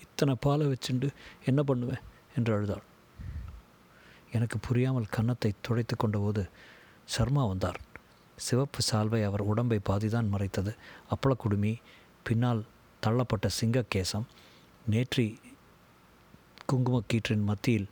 இத்தனை 0.00 0.34
பாலை 0.40 0.64
வச்சுண்டு 0.66 1.08
என்ன 1.44 1.62
பண்ணுவேன்? 1.62 2.02
என்று 2.36 2.54
அழுதாள். 2.54 2.84
எனக்கு 4.32 4.56
புரியாமல் 4.58 5.12
கன்னத்தை 5.16 5.50
துடைத்து 5.60 5.96
கொண்டபோது 5.96 6.42
சர்மா 7.04 7.44
வந்தார். 7.44 7.80
சிவப்பு 8.36 8.78
சால்வை 8.90 9.20
அவர் 9.24 9.40
உடம்பை 9.40 9.78
பாதிதான் 9.88 10.28
மறைத்தது. 10.28 10.72
அப்பளக்குடுமி 11.10 11.72
பின்னால் 12.22 12.62
தள்ளப்பட்ட 13.02 13.46
சிங்கக்கேசம் 13.60 14.26
நேற்றி 14.90 15.38
குங்குமக்கீற்றின் 16.72 17.44
மத்தியில் 17.44 17.88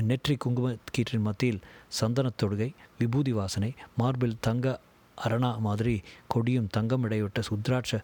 நெற்றி 0.00 0.34
குங்கும 0.36 0.76
கீற்றின் 0.94 1.20
மத்தியில் 1.20 1.60
சந்தனத் 2.00 2.38
தொடுகை 2.42 2.68
விபூதி 2.98 3.32
வாசனை 3.32 3.74
மார்பில் 3.96 4.36
தங்க 4.40 4.80
அரணா 5.18 5.58
மாதிரி 5.58 6.02
கொடியும் 6.26 6.68
தங்கம் 6.70 7.02
இடைவிட்ட 7.02 7.40
சுத்ராட்ச 7.40 8.00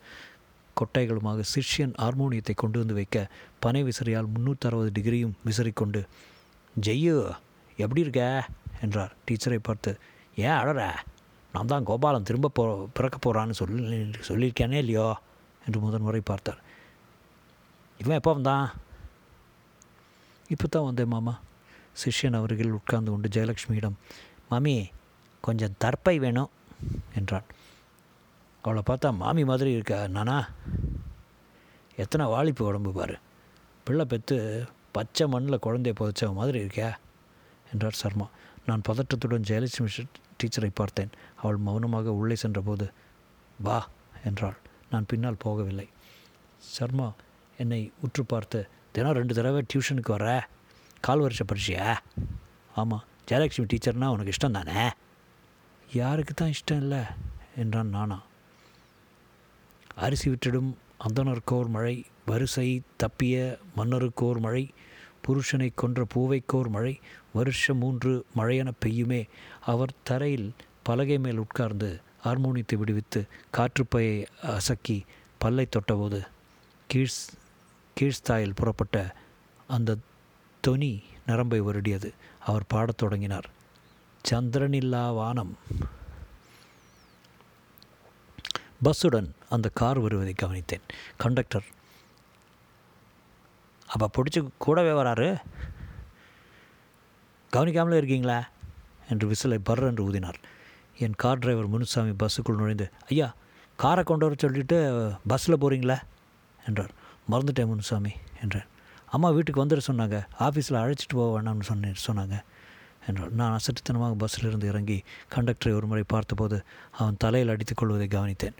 கொட்டைகளுமாக 0.77 1.45
சிஷ்யன் 1.55 1.95
ஹார்மோனியத்தை 1.99 2.55
கொண்டு 2.55 2.79
வந்து 2.79 2.95
வைக்க 2.95 3.27
பனை 3.61 3.83
விசிறியால் 3.83 4.31
முந்நூற்றறுபது 4.35 4.91
டிகிரியும் 4.99 5.35
விசிறிக்கொண்டு 5.45 6.03
ஜெய்யு 6.87 7.17
எப்படி 7.77 8.01
இருக்க? 8.01 8.23
என்றார். 8.81 9.13
டீச்சரை 9.27 9.59
பார்த்து 9.63 9.91
ஏன் 10.37 10.59
அழற 10.61 10.81
நான் 11.53 11.67
தான் 11.67 11.87
கோபாலன் 11.87 12.23
திரும்ப 12.23 12.49
போ 12.49 12.89
பிறக்க 12.95 13.17
போகிறான்னு 13.19 13.51
சொல்லி 13.51 13.97
சொல்லியிருக்கேனே 14.29 14.79
இல்லையோ? 14.85 15.15
என்று 15.67 15.81
முதன்முறை 15.81 16.21
பார்த்தார். 16.25 16.61
இவன் 17.99 18.17
எப்போ 18.17 18.33
வந்தான் 18.33 18.67
இப்போ 20.49 20.67
தான் 20.67 20.85
வந்தேன் 20.85 21.07
மாமா. 21.07 21.41
சிஷ்யன் 22.03 22.37
அவர்கள் 22.37 22.71
உட்கார்ந்து 22.71 23.11
கொண்டு 23.11 23.29
ஜெயலக்ஷ்மியிடம் 23.29 23.97
மாமி 24.49 24.91
கொஞ்சம் 25.41 25.75
தற்பை 25.79 26.19
வேணும் 26.19 26.51
என்றான். 27.15 27.45
அவளை 28.63 28.83
பார்த்தா 28.87 29.17
மாமி 29.17 29.45
மாதிரி 29.45 29.71
இருக்கா 29.73 30.07
நானா? 30.07 30.49
எத்தனை 31.97 32.27
வாலிப்பு 32.27 32.65
உடம்பு 32.65 32.93
பாரு. 32.93 33.17
பிள்ளை 33.85 34.05
பெற்று 34.05 34.65
பச்சை 34.93 35.27
மண்ணில் 35.27 35.63
குழந்தைய 35.63 35.95
புதைச்ச 36.01 36.35
மாதிரி 36.35 36.59
இருக்கியா? 36.65 36.91
என்றார் 37.73 38.01
சர்மா. 38.03 38.27
நான் 38.67 38.87
பதற்றத்துடன் 38.89 39.47
ஜெயலட்சுமி 39.51 40.07
டீச்சரை 40.39 40.71
பார்த்தேன். 40.75 41.11
அவள் 41.37 41.57
மௌனமாக 41.57 42.13
உள்ளே 42.13 42.37
சென்றபோது 42.37 42.93
வா 43.59 43.89
என்றாள். 44.25 44.59
நான் 44.91 45.07
பின்னால் 45.07 45.43
போகவில்லை. 45.45 45.89
சர்மா 46.59 47.13
என்னை 47.59 47.93
உற்று 48.01 48.25
பார்த்து 48.25 48.59
தினம் 48.93 49.13
ரெண்டு 49.13 49.35
தடவை 49.35 49.61
டியூஷனுக்கு 49.71 50.11
வர 50.11 50.27
கால் 51.01 51.21
வருஷ 51.21 51.43
பரிட்சையா? 51.45 51.97
ஆமாம் 52.75 53.05
ஜெயலட்சுமி 53.29 53.67
டீச்சர்னால் 53.71 54.15
உனக்கு 54.15 54.33
இஷ்டம் 54.35 54.57
தானே? 54.59 54.91
யாருக்கு 55.95 56.35
தான் 56.35 56.53
இஷ்டம் 56.57 56.77
இல்லை 56.77 57.01
என்றான் 57.57 57.89
நானா. 57.89 58.19
அரிசி 59.97 60.31
விட்டிடும் 60.31 60.71
அந்தனர்க்கோர் 61.07 61.69
மழை 61.69 62.05
வரிசை 62.27 62.83
தப்பிய 63.03 63.37
மன்னருக்கோர் 63.77 64.41
மழை 64.41 64.65
புருஷனை 65.27 65.69
கொன்ற 65.75 66.05
பூவைக்கோர் 66.15 66.69
மழை 66.69 66.95
வருஷம் 67.33 67.79
மூன்று 67.79 68.25
மழையென 68.37 68.71
பெய்யுமே 68.85 69.23
அவர் 69.67 69.95
தரையில் 70.03 70.49
பலகை 70.83 71.19
மேல் 71.19 71.39
உட்கார்ந்து 71.39 71.91
ஹார்மோனியத்தை 72.25 72.77
விடுவித்து 72.79 73.21
காற்றுப்பையை 73.51 74.17
அசக்கி 74.57 74.99
பல்லை 75.39 75.67
தொட்டபோது 75.77 76.21
கீழ்ஸ் 76.91 77.23
கீழ்ஸ்தாயில் 78.01 78.55
புறப்பட்ட 78.55 79.15
அந்த 79.69 79.97
தொனி 80.61 81.03
நரம்பை 81.27 81.63
வருடியது. 81.63 82.13
அவர் 82.41 82.67
பாடத் 82.69 82.97
தொடங்கினார். 82.97 83.51
சந்திரனில்லா 84.31 85.15
வானம். 85.15 85.59
பஸ்ஸுடன் 88.85 89.35
அந்த 89.49 89.71
கார் 89.75 89.99
வருவதை 89.99 90.35
கவனித்தேன். 90.43 90.81
கண்டக்டர். 91.17 91.65
அப்போ 93.87 94.11
பிடிச்சி 94.17 94.49
கூடவே 94.59 94.91
வராரு? 94.91 95.37
கவனிக்காமலே 97.53 97.97
இருக்கீங்களா? 97.97 98.49
என்று 99.09 99.31
விசிலை 99.31 99.59
பர் 99.65 99.83
என்று 99.83 100.13
ஊதினார். 100.13 100.43
என் 100.99 101.15
கார் 101.15 101.39
டிரைவர் 101.39 101.67
முனுசாமி 101.67 102.11
பஸ்ஸுக்குள் 102.11 102.57
நுழைந்து 102.57 102.91
ஐயா 103.09 103.35
காரை 103.77 104.05
கொண்டு 104.05 104.25
வர 104.25 104.37
சொல்லிட்டு 104.39 105.13
பஸ்ஸில் 105.27 105.57
போகிறீங்களா 105.57 106.01
என்றார். 106.67 106.98
மறந்துட்டேன் 107.31 107.67
முனுசாமி 107.67 108.11
என்றேன். 108.43 108.65
அம்மா 109.07 109.31
வீட்டுக்கு 109.31 109.65
வந்துட 109.65 109.81
சொன்னாங்க. 109.87 110.27
ஆஃபீஸில் 110.39 110.69
அழைச்சிட்டு 110.69 111.15
போக 111.15 111.43
வேணாம்னு 111.43 111.61
சொன்னேன் 111.61 111.95
சொன்னாங்க 112.07 112.43
என்றார் 113.07 113.33
நான் 113.33 113.59
அசட்டுத்தனமாக 113.59 114.15
பஸ்ஸில் 114.15 114.47
இருந்து 114.47 114.69
இறங்கி 114.69 115.03
கண்டக்டரை 115.35 115.75
ஒரு 115.75 115.87
முறை 115.87 116.03
பார்த்தபோது 116.07 116.65
அவன் 116.91 117.15
தலையில் 117.19 117.49
அடித்துக் 117.49 117.77
கொள்வதை 117.77 118.07
கவனித்தேன். 118.07 118.53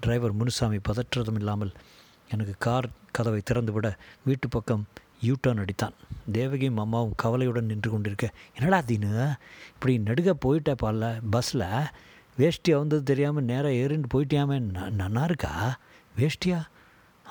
டிரைவர் 0.00 0.32
முனுசாமி 0.32 0.76
பதற்றதும் 0.76 1.34
இல்லாமல் 1.34 1.72
எனக்கு 2.30 2.54
கார் 2.58 2.88
கதவை 3.10 3.42
திறந்துவிட 3.50 3.92
வீட்டு 4.24 4.48
பக்கம் 4.48 4.86
யூ 5.20 5.34
டர்ன் 5.46 5.66
அடித்தான். 5.66 5.92
தேவகியும் 6.32 6.76
அம்மாவும் 6.76 7.12
கவலையுடன் 7.16 7.64
நின்று 7.64 7.90
கொண்டிருக்க 7.90 8.30
என்னடா 8.60 8.82
தீனு? 8.86 9.34
இப்படி 9.74 9.98
நடுக 9.98 10.36
போயிட்ட 10.44 10.72
பால 10.72 11.18
பஸ்ஸில் 11.30 11.64
வேஷ்டி 12.36 12.74
வந்தது 12.74 13.02
தெரியாமல் 13.02 13.44
நேராக 13.44 13.68
ஏறின்னு 13.68 14.04
போயிட்டியாமே? 14.14 14.60
ந- 14.60 14.92
நன்னா 14.98 15.24
இருக்கா? 15.24 15.78
வேஷ்டியா? 16.18 16.64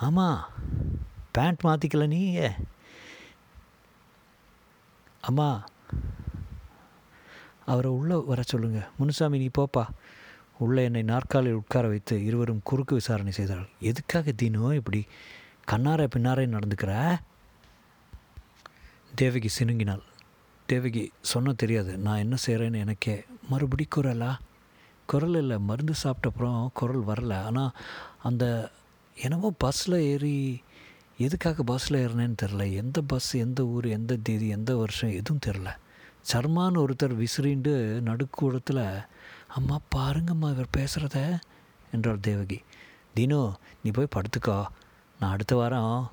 ஆமாம் 0.00 0.44
பேண்ட் 1.32 1.60
மாற்றிக்கல 1.64 2.06
நீயே. 2.06 2.50
அம்மா 5.20 5.66
அவரை 7.66 7.90
உள்ளே 7.90 8.14
வர 8.14 8.42
சொல்லுங்கள் 8.42 8.88
முனுசாமி 8.98 9.38
நீ 9.38 9.48
போப்பா. 9.58 9.84
உள்ளே 10.58 10.84
என்னை 10.84 11.02
நாற்காலில் 11.02 11.52
உட்கார 11.52 11.88
வைத்து 11.88 12.24
இருவரும் 12.24 12.60
குறுக்கு 12.64 12.94
விசாரணை 12.94 13.32
செய்தார்கள். 13.32 13.68
எதுக்காக 13.80 14.32
தீனோ 14.42 14.74
இப்படி 14.74 15.06
கண்ணார 15.70 16.06
பின்னாரே 16.16 16.44
நடந்துக்கிற? 16.56 17.20
தேவகி 19.14 19.50
சினுங்கினாள். 19.58 20.02
தேவகி 20.66 21.12
சொன்ன 21.20 21.52
தெரியாது. 21.52 21.98
நான் 21.98 22.16
என்ன 22.16 22.36
செய்கிறேன்னு 22.46 22.78
எனக்கே 22.78 23.24
மறுபடி 23.48 23.88
குரலா? 23.96 24.38
குரல் 25.06 25.34
இல்லை 25.34 25.58
மருந்து 25.58 25.92
சாப்பிட்டப்புறம் 26.02 26.68
குரல் 26.72 27.04
வரல. 27.04 27.44
ஆனால் 27.44 27.70
அந்த 28.22 28.70
என்னவோ 29.16 29.52
பஸ்ஸில் 29.58 29.94
ஏறி 30.00 30.62
எதுக்காக 31.18 31.62
பஸ்ஸில் 31.62 32.06
ஏறினேன்னு 32.06 32.36
தெரில 32.42 32.72
எந்த 32.72 33.00
பஸ் 33.00 33.36
எந்த 33.36 33.66
ஊர் 33.66 33.86
எந்த 33.86 34.16
தேதி 34.16 34.48
எந்த 34.48 34.76
வருஷம் 34.76 35.10
எதுவும் 35.10 35.44
தெரில 35.46 35.70
சர்மான்னு 36.32 36.84
ஒருத்தர் 36.84 37.14
விசிறிண்டு 37.14 38.00
நடுக்கூடத்தில் 38.00 39.00
அம்மா 39.48 39.78
பாருங்கம்மா 39.96 40.50
இவர் 40.50 40.74
பேசுகிறத 40.76 41.38
என்றார் 41.92 42.20
தேவகி. 42.20 42.62
தினோ 43.14 43.54
நீ 43.82 43.90
போய் 43.90 44.14
படுத்துக்கோ. 44.14 44.64
நான் 45.20 45.30
அடுத்த 45.30 45.56
வாரம் 45.56 46.10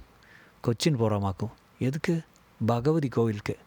கொச்சின் 0.63 0.99
போகிறோமாக்கும் 0.99 1.53
எதுக்கு? 1.79 2.21
பகவதி 2.65 3.07
கோவிலுக்கு. 3.07 3.57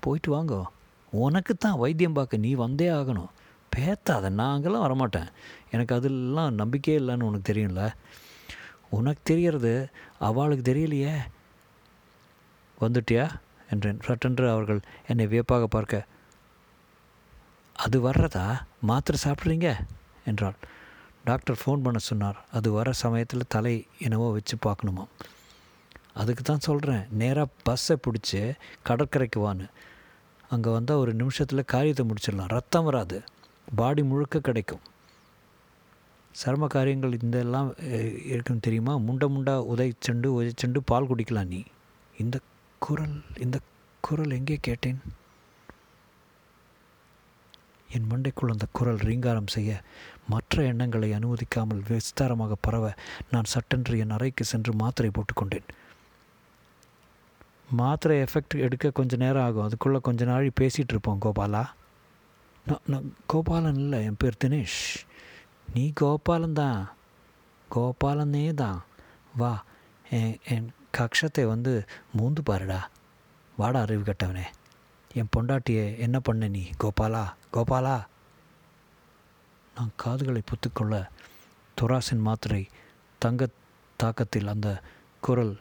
போயிட்டு 0.00 0.36
வாங்கோ. 0.36 0.64
உனக்கு 1.10 1.56
தான் 1.56 1.78
வைத்தியம் 1.78 2.12
பார்க்க 2.12 2.36
நீ 2.36 2.52
வந்தே 2.52 2.88
ஆகணும். 2.88 3.30
பேத்தாத 3.76 4.30
நான் 4.30 4.54
அங்கெல்லாம் 4.54 4.84
வரமாட்டேன். 4.84 5.28
எனக்கு 5.70 5.94
அதெல்லாம் 5.94 6.54
நம்பிக்கையே 6.54 7.00
இல்லைன்னு 7.00 7.22
உனக்கு 7.22 7.52
தெரியும்ல. 7.52 7.92
உனக்கு 8.90 9.20
தெரியறது 9.22 9.88
அவளுக்கு 10.18 10.74
தெரியலையே. 10.74 11.16
வந்துட்டியா? 12.80 13.30
என்றேன். 13.70 14.00
சட்டென்று 14.04 14.50
அவர்கள் 14.50 14.80
என்னை 15.06 15.26
வியப்பாக 15.26 15.66
பார்க்க. 15.66 16.06
அது 17.74 18.10
வர்றதா? 18.10 18.62
மாத்திரை 18.80 19.20
சாப்பிட்றீங்க? 19.24 19.80
என்றாள். 20.24 20.54
டாக்டர் 21.24 21.58
ஃபோன் 21.64 21.82
பண்ண 21.82 21.98
சொன்னார். 21.98 22.44
அது 22.52 22.72
வர 22.72 22.92
சமயத்தில் 22.92 23.48
தலை 23.48 23.86
என்னவோ 23.98 24.32
வச்சு 24.32 24.56
பார்க்கணுமா? 24.56 25.06
அதுக்கு 26.14 26.42
தான் 26.42 26.58
சொல்கிறேன் 26.58 27.06
நேராக 27.10 27.50
பஸ்ஸை 27.62 27.96
பிடிச்சி 27.96 28.54
கடற்கரைக்கு 28.82 29.40
வான்னு. 29.40 29.68
அங்கே 30.48 30.70
வந்தால் 30.70 30.96
ஒரு 30.96 31.14
நிமிஷத்தில் 31.14 31.64
காரியத்தை 31.64 32.06
முடிச்சிடலாம். 32.06 32.48
ரத்தம் 32.48 32.84
வராது. 32.84 33.22
பாடி 33.74 34.02
முழுக்க 34.02 34.38
கிடைக்கும். 34.38 34.80
சர்ம 36.34 36.66
காரியங்கள் 36.74 37.16
இந்த 37.22 37.36
எல்லாம் 37.44 37.70
இருக்குன்னு 38.32 38.66
தெரியுமா? 38.66 38.92
முண்டை 39.06 39.26
முண்டா 39.34 39.54
உதை 39.72 39.88
செண்டு 40.60 40.80
பால் 40.90 41.08
குடிக்கலாம் 41.10 41.50
நீ. 41.54 41.60
இந்த 42.22 42.36
குரல் 42.78 43.16
இந்த 43.44 43.56
குரல் 44.00 44.36
எங்கே 44.38 44.56
கேட்டேன்? 44.68 45.00
என் 47.96 48.08
மண்டைக்குள் 48.10 48.52
அந்த 48.54 48.66
குரல் 48.78 49.00
ரீங்காரம் 49.08 49.52
செய்ய 49.54 49.70
மற்ற 50.32 50.62
எண்ணங்களை 50.70 51.08
அனுமதிக்காமல் 51.18 51.82
விஸ்தாரமாக 51.88 52.56
பரவ 52.66 52.92
நான் 53.32 53.50
சட்டென்று 53.54 53.94
என் 54.02 54.14
அறைக்கு 54.16 54.44
சென்று 54.52 54.72
மாத்திரை 54.82 55.10
போட்டுக்கொண்டேன். 55.16 55.68
மாத்திரை 57.80 58.16
எஃபெக்ட் 58.26 58.54
எடுக்க 58.66 58.96
கொஞ்சம் 58.98 59.22
நேரம் 59.24 59.46
ஆகும். 59.48 59.66
அதுக்குள்ளே 59.66 60.00
கொஞ்ச 60.08 60.24
நாள் 60.30 60.56
பேசிகிட்டு 60.60 60.94
இருப்போம் 60.94 61.22
கோபாலா. 61.26 61.64
நான் 62.66 62.86
நான் 62.92 63.08
கோபாலன் 63.32 63.80
இல்லை 63.84 64.00
என் 64.08 64.20
பேர் 64.22 64.42
தினேஷ். 64.44 64.80
நீ 65.74 65.92
கோபாலன் 66.00 66.52
தான் 66.52 66.90
கோபாலனே 67.70 68.54
தான். 68.54 68.82
வா 69.36 69.64
என் 70.10 70.38
என் 70.44 70.68
கக்ஷத்தை 70.98 71.46
வந்து 71.46 71.84
மூந்து 72.18 72.40
பாருடா. 72.50 72.78
வாடா 73.56 73.80
அறிவு 73.80 74.02
கட்டவனே. 74.02 74.44
என் 75.14 75.28
பொண்டாட்டியை 75.36 75.98
என்ன 75.98 76.20
பண்ண 76.20 76.48
நீ? 76.48 76.70
கோபாலா? 76.80 77.32
கோபாலா? 77.52 78.04
நான் 79.74 79.92
காதுகளை 79.96 80.42
புத்துக்கொள்ள 80.44 81.08
துராசின் 81.80 82.26
மாத்திரை 82.28 82.68
தங்க 83.18 83.48
தாக்கத்தில் 84.02 84.46
அந்த 84.46 84.82
குரல் 85.20 85.58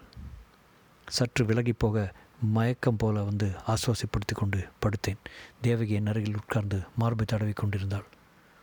சற்று 1.08 1.46
விலகி 1.46 1.72
போக 1.74 2.14
மயக்கம் 2.42 2.98
போல 2.98 3.24
வந்து 3.24 3.52
ஆசுவாசப்படுத்தி 3.68 4.34
கொண்டு 4.34 4.68
படுத்தேன். 4.82 5.22
தேவகி 5.62 5.94
என் 5.94 6.06
அருகில் 6.06 6.36
உட்கார்ந்து 6.36 6.80
மார்பை 6.98 7.26
தடவி 7.26 7.52
கொண்டிருந்தாள் 7.52 8.08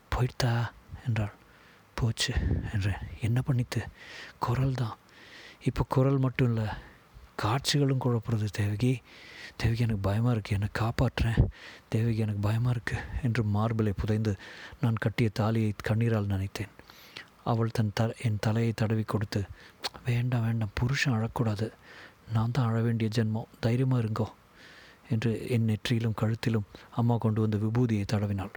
போயிட்டா? 0.09 0.73
என்றாள். 1.07 1.35
போச்சு 1.99 2.33
என்றேன் 2.75 3.03
என்ன 3.27 3.39
பண்ணித்து 3.47 3.81
குரல் 4.47 4.79
தான். 4.83 4.97
இப்போ 5.69 5.83
குரல் 5.95 6.23
மட்டும் 6.25 6.49
இல்லை 6.51 6.67
காட்சிகளும் 7.43 8.03
குழப்புறது. 8.05 8.47
தேவகி 8.59 8.93
தேவகி 9.61 9.85
எனக்கு 9.87 10.07
பயமாக 10.07 10.35
இருக்குது 10.35 10.57
என்னை 10.59 10.69
காப்பாற்றுறேன். 10.81 11.41
தேவகி 11.95 12.21
எனக்கு 12.25 12.43
பயமாக 12.47 12.75
இருக்குது 12.77 13.05
என்று 13.27 13.43
மார்பிலை 13.57 13.93
புதைந்து 14.01 14.33
நான் 14.83 15.03
கட்டிய 15.05 15.29
தாலியை 15.41 15.71
கண்ணீரால் 15.89 16.33
நினைத்தேன். 16.35 16.73
அவள் 17.53 17.75
தன் 17.77 17.93
த 17.99 18.07
என் 18.27 18.41
தலையை 18.47 18.73
தடவி 18.81 19.05
கொடுத்து 19.13 19.41
வேண்டாம் 20.09 20.45
வேண்டாம் 20.47 20.75
புருஷன் 20.79 21.17
அழக்கூடாது. 21.17 21.67
நான் 22.35 22.55
தான் 22.57 22.69
அழ 22.71 22.79
வேண்டிய 22.87 23.09
ஜென்மம். 23.17 23.51
தைரியமாக 23.65 24.03
இருங்கோ 24.03 24.27
என்று 25.15 25.31
என் 25.55 25.69
நெற்றியிலும் 25.71 26.19
கழுத்திலும் 26.23 26.67
அம்மா 27.01 27.17
கொண்டு 27.25 27.43
வந்த 27.45 27.59
விபூதியை 27.65 28.07
தடவினாள். 28.13 28.55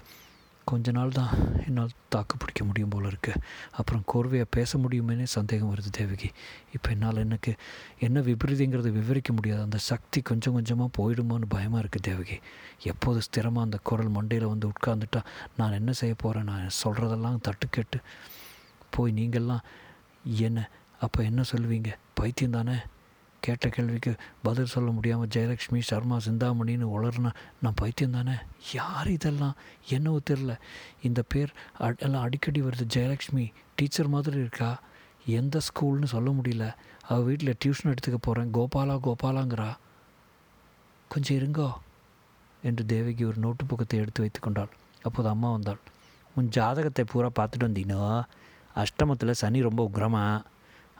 கொஞ்ச 0.71 0.91
நாள் 0.97 1.15
தான் 1.17 1.31
என்னால் 1.67 1.93
தாக்கு 2.13 2.35
பிடிக்க 2.37 2.61
முடியும் 2.69 2.91
போல 2.93 3.07
இருக்கு. 3.11 3.33
அப்புறம் 3.79 4.03
கோர்வையாக 4.11 4.49
பேச 4.57 4.79
முடியுமேனே 4.83 5.25
சந்தேகம் 5.35 5.71
வருது 5.73 5.91
தேவகி. 5.99 6.29
இப்போ 6.75 6.89
என்னால் 6.95 7.23
எனக்கு 7.25 7.51
என்ன 8.07 8.21
விபரீதங்கிறத 8.21 8.91
விவரிக்க 8.99 9.33
முடியாது. 9.33 9.61
அந்த 9.61 9.79
சக்தி 9.89 10.21
கொஞ்சம் 10.21 10.55
கொஞ்சமாக 10.57 10.89
போயிடுமான்னு 10.99 11.53
பயமாக 11.55 11.81
இருக்குது 11.83 12.07
தேவகி. 12.09 12.37
எப்போது 12.91 13.21
ஸ்திரமாக 13.27 13.67
அந்த 13.67 13.79
குரல் 13.91 14.13
மண்டையில் 14.17 14.51
வந்து 14.53 14.71
உட்கார்ந்துட்டா 14.73 15.23
நான் 15.57 15.77
என்ன 15.79 15.91
செய்ய 16.01 16.15
போகிறேன் 16.23 16.49
நான் 16.51 16.77
சொல்கிறதெல்லாம் 16.83 17.43
தட்டு 17.47 17.67
கேட்டு 17.77 17.99
போய் 18.95 19.17
நீங்கள்லாம் 19.21 19.65
என்ன 20.47 20.69
அப்போ 21.05 21.19
என்ன 21.23 21.41
சொல்லுவீங்க? 21.51 21.91
பைத்தியம் 22.13 22.55
தானே? 22.59 22.77
கேட்ட 23.39 23.69
கேள்விக்கு 23.69 24.15
பதில் 24.43 24.65
சொல்ல 24.65 24.91
முடியாமல் 24.91 25.27
ஜெயலக்ஷ்மி 25.27 25.79
சர்மா 25.79 26.17
சிந்தாமணின்னு 26.17 26.87
உளர்னா 26.97 27.33
நான் 27.61 27.73
பைத்தியம் 27.75 28.11
தானே? 28.11 28.31
யார் 28.73 29.07
இதெல்லாம்? 29.07 29.55
என்னவோ 29.89 30.19
தெரில 30.29 30.57
இந்த 31.01 31.23
பேர் 31.27 31.53
அ- 31.81 31.95
எல்லாம் 31.97 32.21
அடிக்கடி 32.21 32.61
வருது. 32.61 32.87
ஜெயலக்ஷ்மி 32.93 33.51
டீச்சர் 33.75 34.07
மாதிரி 34.07 34.37
இருக்கா? 34.37 34.79
எந்த 35.25 35.59
ஸ்கூல்னு 35.59 36.03
சொல்ல 36.03 36.31
முடியல. 36.31 36.73
அவள் 37.07 37.23
வீட்டில் 37.23 37.57
டியூஷன் 37.65 37.87
எடுத்துக்க 37.87 38.15
போகிறேன் 38.21 38.53
கோபாலா 38.53 38.99
கோபாலாங்கிறா. 38.99 39.75
கொஞ்சம் 41.09 41.37
இருங்கோ 41.37 41.71
என்று 42.63 42.85
தேவகி 42.85 43.23
ஒரு 43.23 43.35
நோட்டு 43.37 43.65
புக்கத்தை 43.65 43.93
எடுத்து 43.93 44.21
வைத்து 44.21 44.39
கொண்டாள். 44.39 44.69
அப்போது 45.01 45.29
அம்மா 45.29 45.51
வந்தாள். 45.51 45.79
உன் 46.35 46.49
ஜாதகத்தை 46.49 47.05
பூரா 47.05 47.29
பார்த்துட்டு 47.39 47.63
வந்தீனோ? 47.63 48.23
அஷ்டமத்தில் 48.75 49.31
சனி 49.31 49.61
ரொம்ப 49.61 49.89
உக்ரமாக 49.93 50.41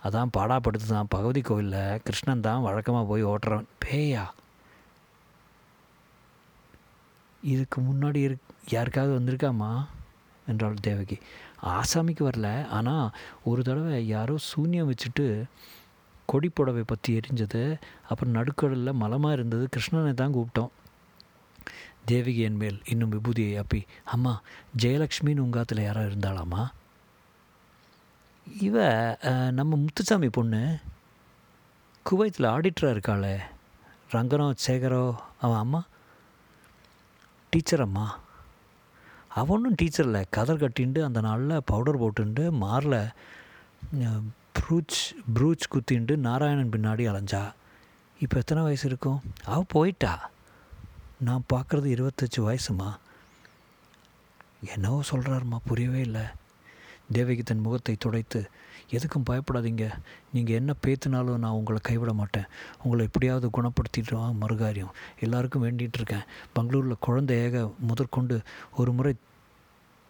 அதான் 0.04 0.34
பாடாப்படுத்து 0.38 0.88
தான் 0.88 1.10
பகவதி 1.10 1.42
கோவிலில் 1.42 2.02
கிருஷ்ணன் 2.04 2.42
தான் 2.42 2.62
வழக்கமாக 2.62 3.06
போய் 3.06 3.24
ஓட்டுறவன். 3.24 3.68
பேயா? 3.86 4.26
இதுக்கு 7.44 7.82
முன்னாடி 7.82 8.16
இரு 8.16 8.38
யாருக்காவது 8.70 9.20
வந்திருக்காமா? 9.20 9.86
என்றாள் 10.48 10.74
தேவகி. 10.82 11.18
ஆசாமிக்கு 11.64 12.24
வரல. 12.30 12.68
ஆனால் 12.68 13.10
ஒரு 13.44 13.64
தடவை 13.64 14.08
யாரோ 14.08 14.36
சூன்யம் 14.50 14.92
வச்சுட்டு 14.92 15.44
கொடி 16.26 16.50
புடவை 16.50 16.84
பற்றி 16.84 17.20
எரிஞ்சது. 17.20 17.80
அப்புறம் 18.10 18.34
நடுக்கடலில் 18.34 19.00
மலமாக 19.04 19.34
இருந்தது. 19.34 19.68
கிருஷ்ணனை 19.76 20.14
தான் 20.14 20.36
கூப்பிட்டோம். 20.36 20.74
தேவகி 22.06 22.40
என் 22.40 22.56
மேல் 22.56 22.82
இன்னும் 22.86 23.12
விபூதியை 23.12 23.64
அப்பி. 23.64 23.82
அம்மா 24.06 24.42
ஜெயலக்ஷ்மின்னு 24.78 25.40
உங்காத்தில் 25.40 25.84
யாரோ 25.84 26.02
இருந்தாளாமா 26.02 26.70
இவ 28.58 28.78
நம்ம 29.52 29.76
முத்துசாமி 29.76 30.30
பொண்ணு 30.30 30.78
குவைத்தில் 32.04 32.48
ஆடிட்டராக 32.48 32.94
இருக்காளே 32.96 33.36
ரங்கனோ 34.12 34.48
சேகரோ 34.66 35.16
அவன் 35.42 35.58
அம்மா? 35.58 35.82
டீச்சர் 37.50 37.82
அம்மா 37.82 38.20
அவ 39.28 39.54
ஒன்றும் 39.54 39.76
டீச்சரில் 39.82 40.30
கதர் 40.30 40.62
கட்டின்ட்டு 40.62 41.04
அந்த 41.04 41.22
நாளில் 41.22 41.66
பவுடர் 41.66 42.02
போட்டுண்டு 42.02 42.44
மாரில் 42.64 43.12
ப்ரூச் 44.60 44.98
ப்ரூச் 45.36 45.70
குத்திண்டு 45.74 46.16
நாராயணன் 46.16 46.72
பின்னாடி 46.72 47.04
அலைஞ்சா. 47.12 47.44
இப்போ 48.20 48.38
எத்தனை 48.38 48.64
வயசு 48.64 48.88
இருக்கும்? 48.88 49.22
அவள் 49.46 49.64
போயிட்டா. 49.68 50.30
நான் 51.20 51.50
பார்க்குறது 51.54 51.88
இருபத்தஞ்சி 51.96 52.38
வயசுமா? 52.38 52.90
என்னவோ 54.74 55.02
சொல்கிறாருமா 55.12 55.58
புரியவே 55.66 56.00
இல்லை. 56.00 56.26
தேவகி 57.12 57.44
தன் 57.44 57.60
முகத்தை 57.60 57.96
துடைத்து 57.96 58.50
எதுக்கும் 58.92 59.28
பயப்படாதீங்க. 59.30 59.86
நீங்கள் 60.34 60.56
என்ன 60.56 60.74
பேத்துனாலும் 60.86 61.42
நான் 61.44 61.58
உங்களை 61.60 61.80
கைவிட 61.84 62.14
மாட்டேன். 62.14 62.48
உங்களை 62.84 63.06
எப்படியாவது 63.06 63.50
குணப்படுத்திட்டு 63.58 64.22
மறுகாரியம். 64.44 64.94
எல்லாருக்கும் 65.20 65.64
வேண்டிகிட்டு 65.64 66.00
இருக்கேன். 66.00 66.26
பெங்களூரில் 66.54 66.96
குழந்தை 67.00 67.38
ஏக 67.38 67.72
முதற்கொண்டு 67.80 68.42
ஒரு 68.76 68.92
முறை 68.92 69.14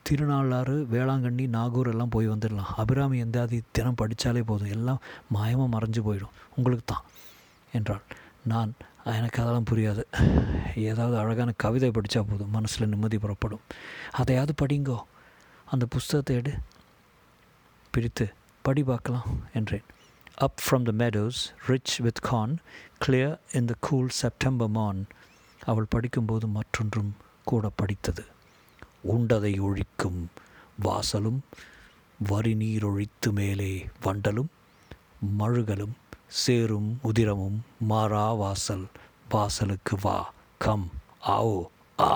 திருநாளாறு 0.03 0.87
வேளாங்கண்ணி 0.91 1.47
நாகூர் 1.47 1.87
எல்லாம் 1.87 2.09
போய் 2.09 2.29
வந்துடலாம். 2.29 2.71
அபிராமி 2.75 3.23
எந்தாதி 3.23 3.61
தினம் 3.71 3.95
படித்தாலே 3.95 4.41
போதும். 4.41 4.69
எல்லாம் 4.69 5.01
மாயமாக 5.35 5.73
மறைஞ்சு 5.75 6.01
போயிடும். 6.07 6.35
உங்களுக்கு 6.55 6.85
தான் 6.85 7.05
என்றாள். 7.73 8.01
நான் 8.43 8.73
எனக்கு 9.03 9.41
அதெல்லாம் 9.41 9.69
புரியாது. 9.71 10.03
ஏதாவது 10.75 11.17
அழகான 11.17 11.51
கவிதை 11.57 11.89
படித்தா 11.89 12.21
போதும். 12.31 12.51
மனசில் 12.51 12.87
நிம்மதி 12.87 13.17
புறப்படும். 13.17 13.59
அதையாவது 14.11 14.53
படிங்கோ. 14.61 14.97
அந்த 15.65 15.85
புஸ்தகத்தை 15.85 16.35
எடு. 16.35 16.53
பிரித்து 17.99 18.25
படி 18.61 18.83
பார்க்கலாம் 18.83 19.49
என்றேன். 19.53 19.83
Up 20.37 20.59
from 20.61 20.83
the 20.83 20.91
meadows 20.91 21.39
rich 21.67 21.99
with 21.99 22.19
corn 22.19 22.57
clear 23.05 23.39
in 23.51 23.65
the 23.65 23.75
cool 23.79 24.09
September 24.09 24.69
மான் 24.69 25.07
அவள் 25.61 25.87
படிக்கும்போது 25.89 26.47
மற்றொன்றும் 26.47 27.15
கூட 27.43 27.69
படித்தது. 27.69 28.23
உண்டதை 29.07 29.59
ஒழிக்கும் 29.59 30.21
வாசலும் 30.83 31.39
வரி 32.19 32.53
நீரொழித்து 32.53 33.31
மேலே 33.31 33.89
வண்டலும் 34.03 34.51
மழுகலும் 35.37 35.95
சேரும் 36.27 36.99
உதிரமும் 37.03 37.59
மாறா 37.79 38.33
வாசல் 38.33 38.87
வாசலுக்கு 39.29 39.97
வா 40.01 40.17
கம் 40.57 40.91
ஆவோ 41.27 41.59
ஆ. 41.99 42.11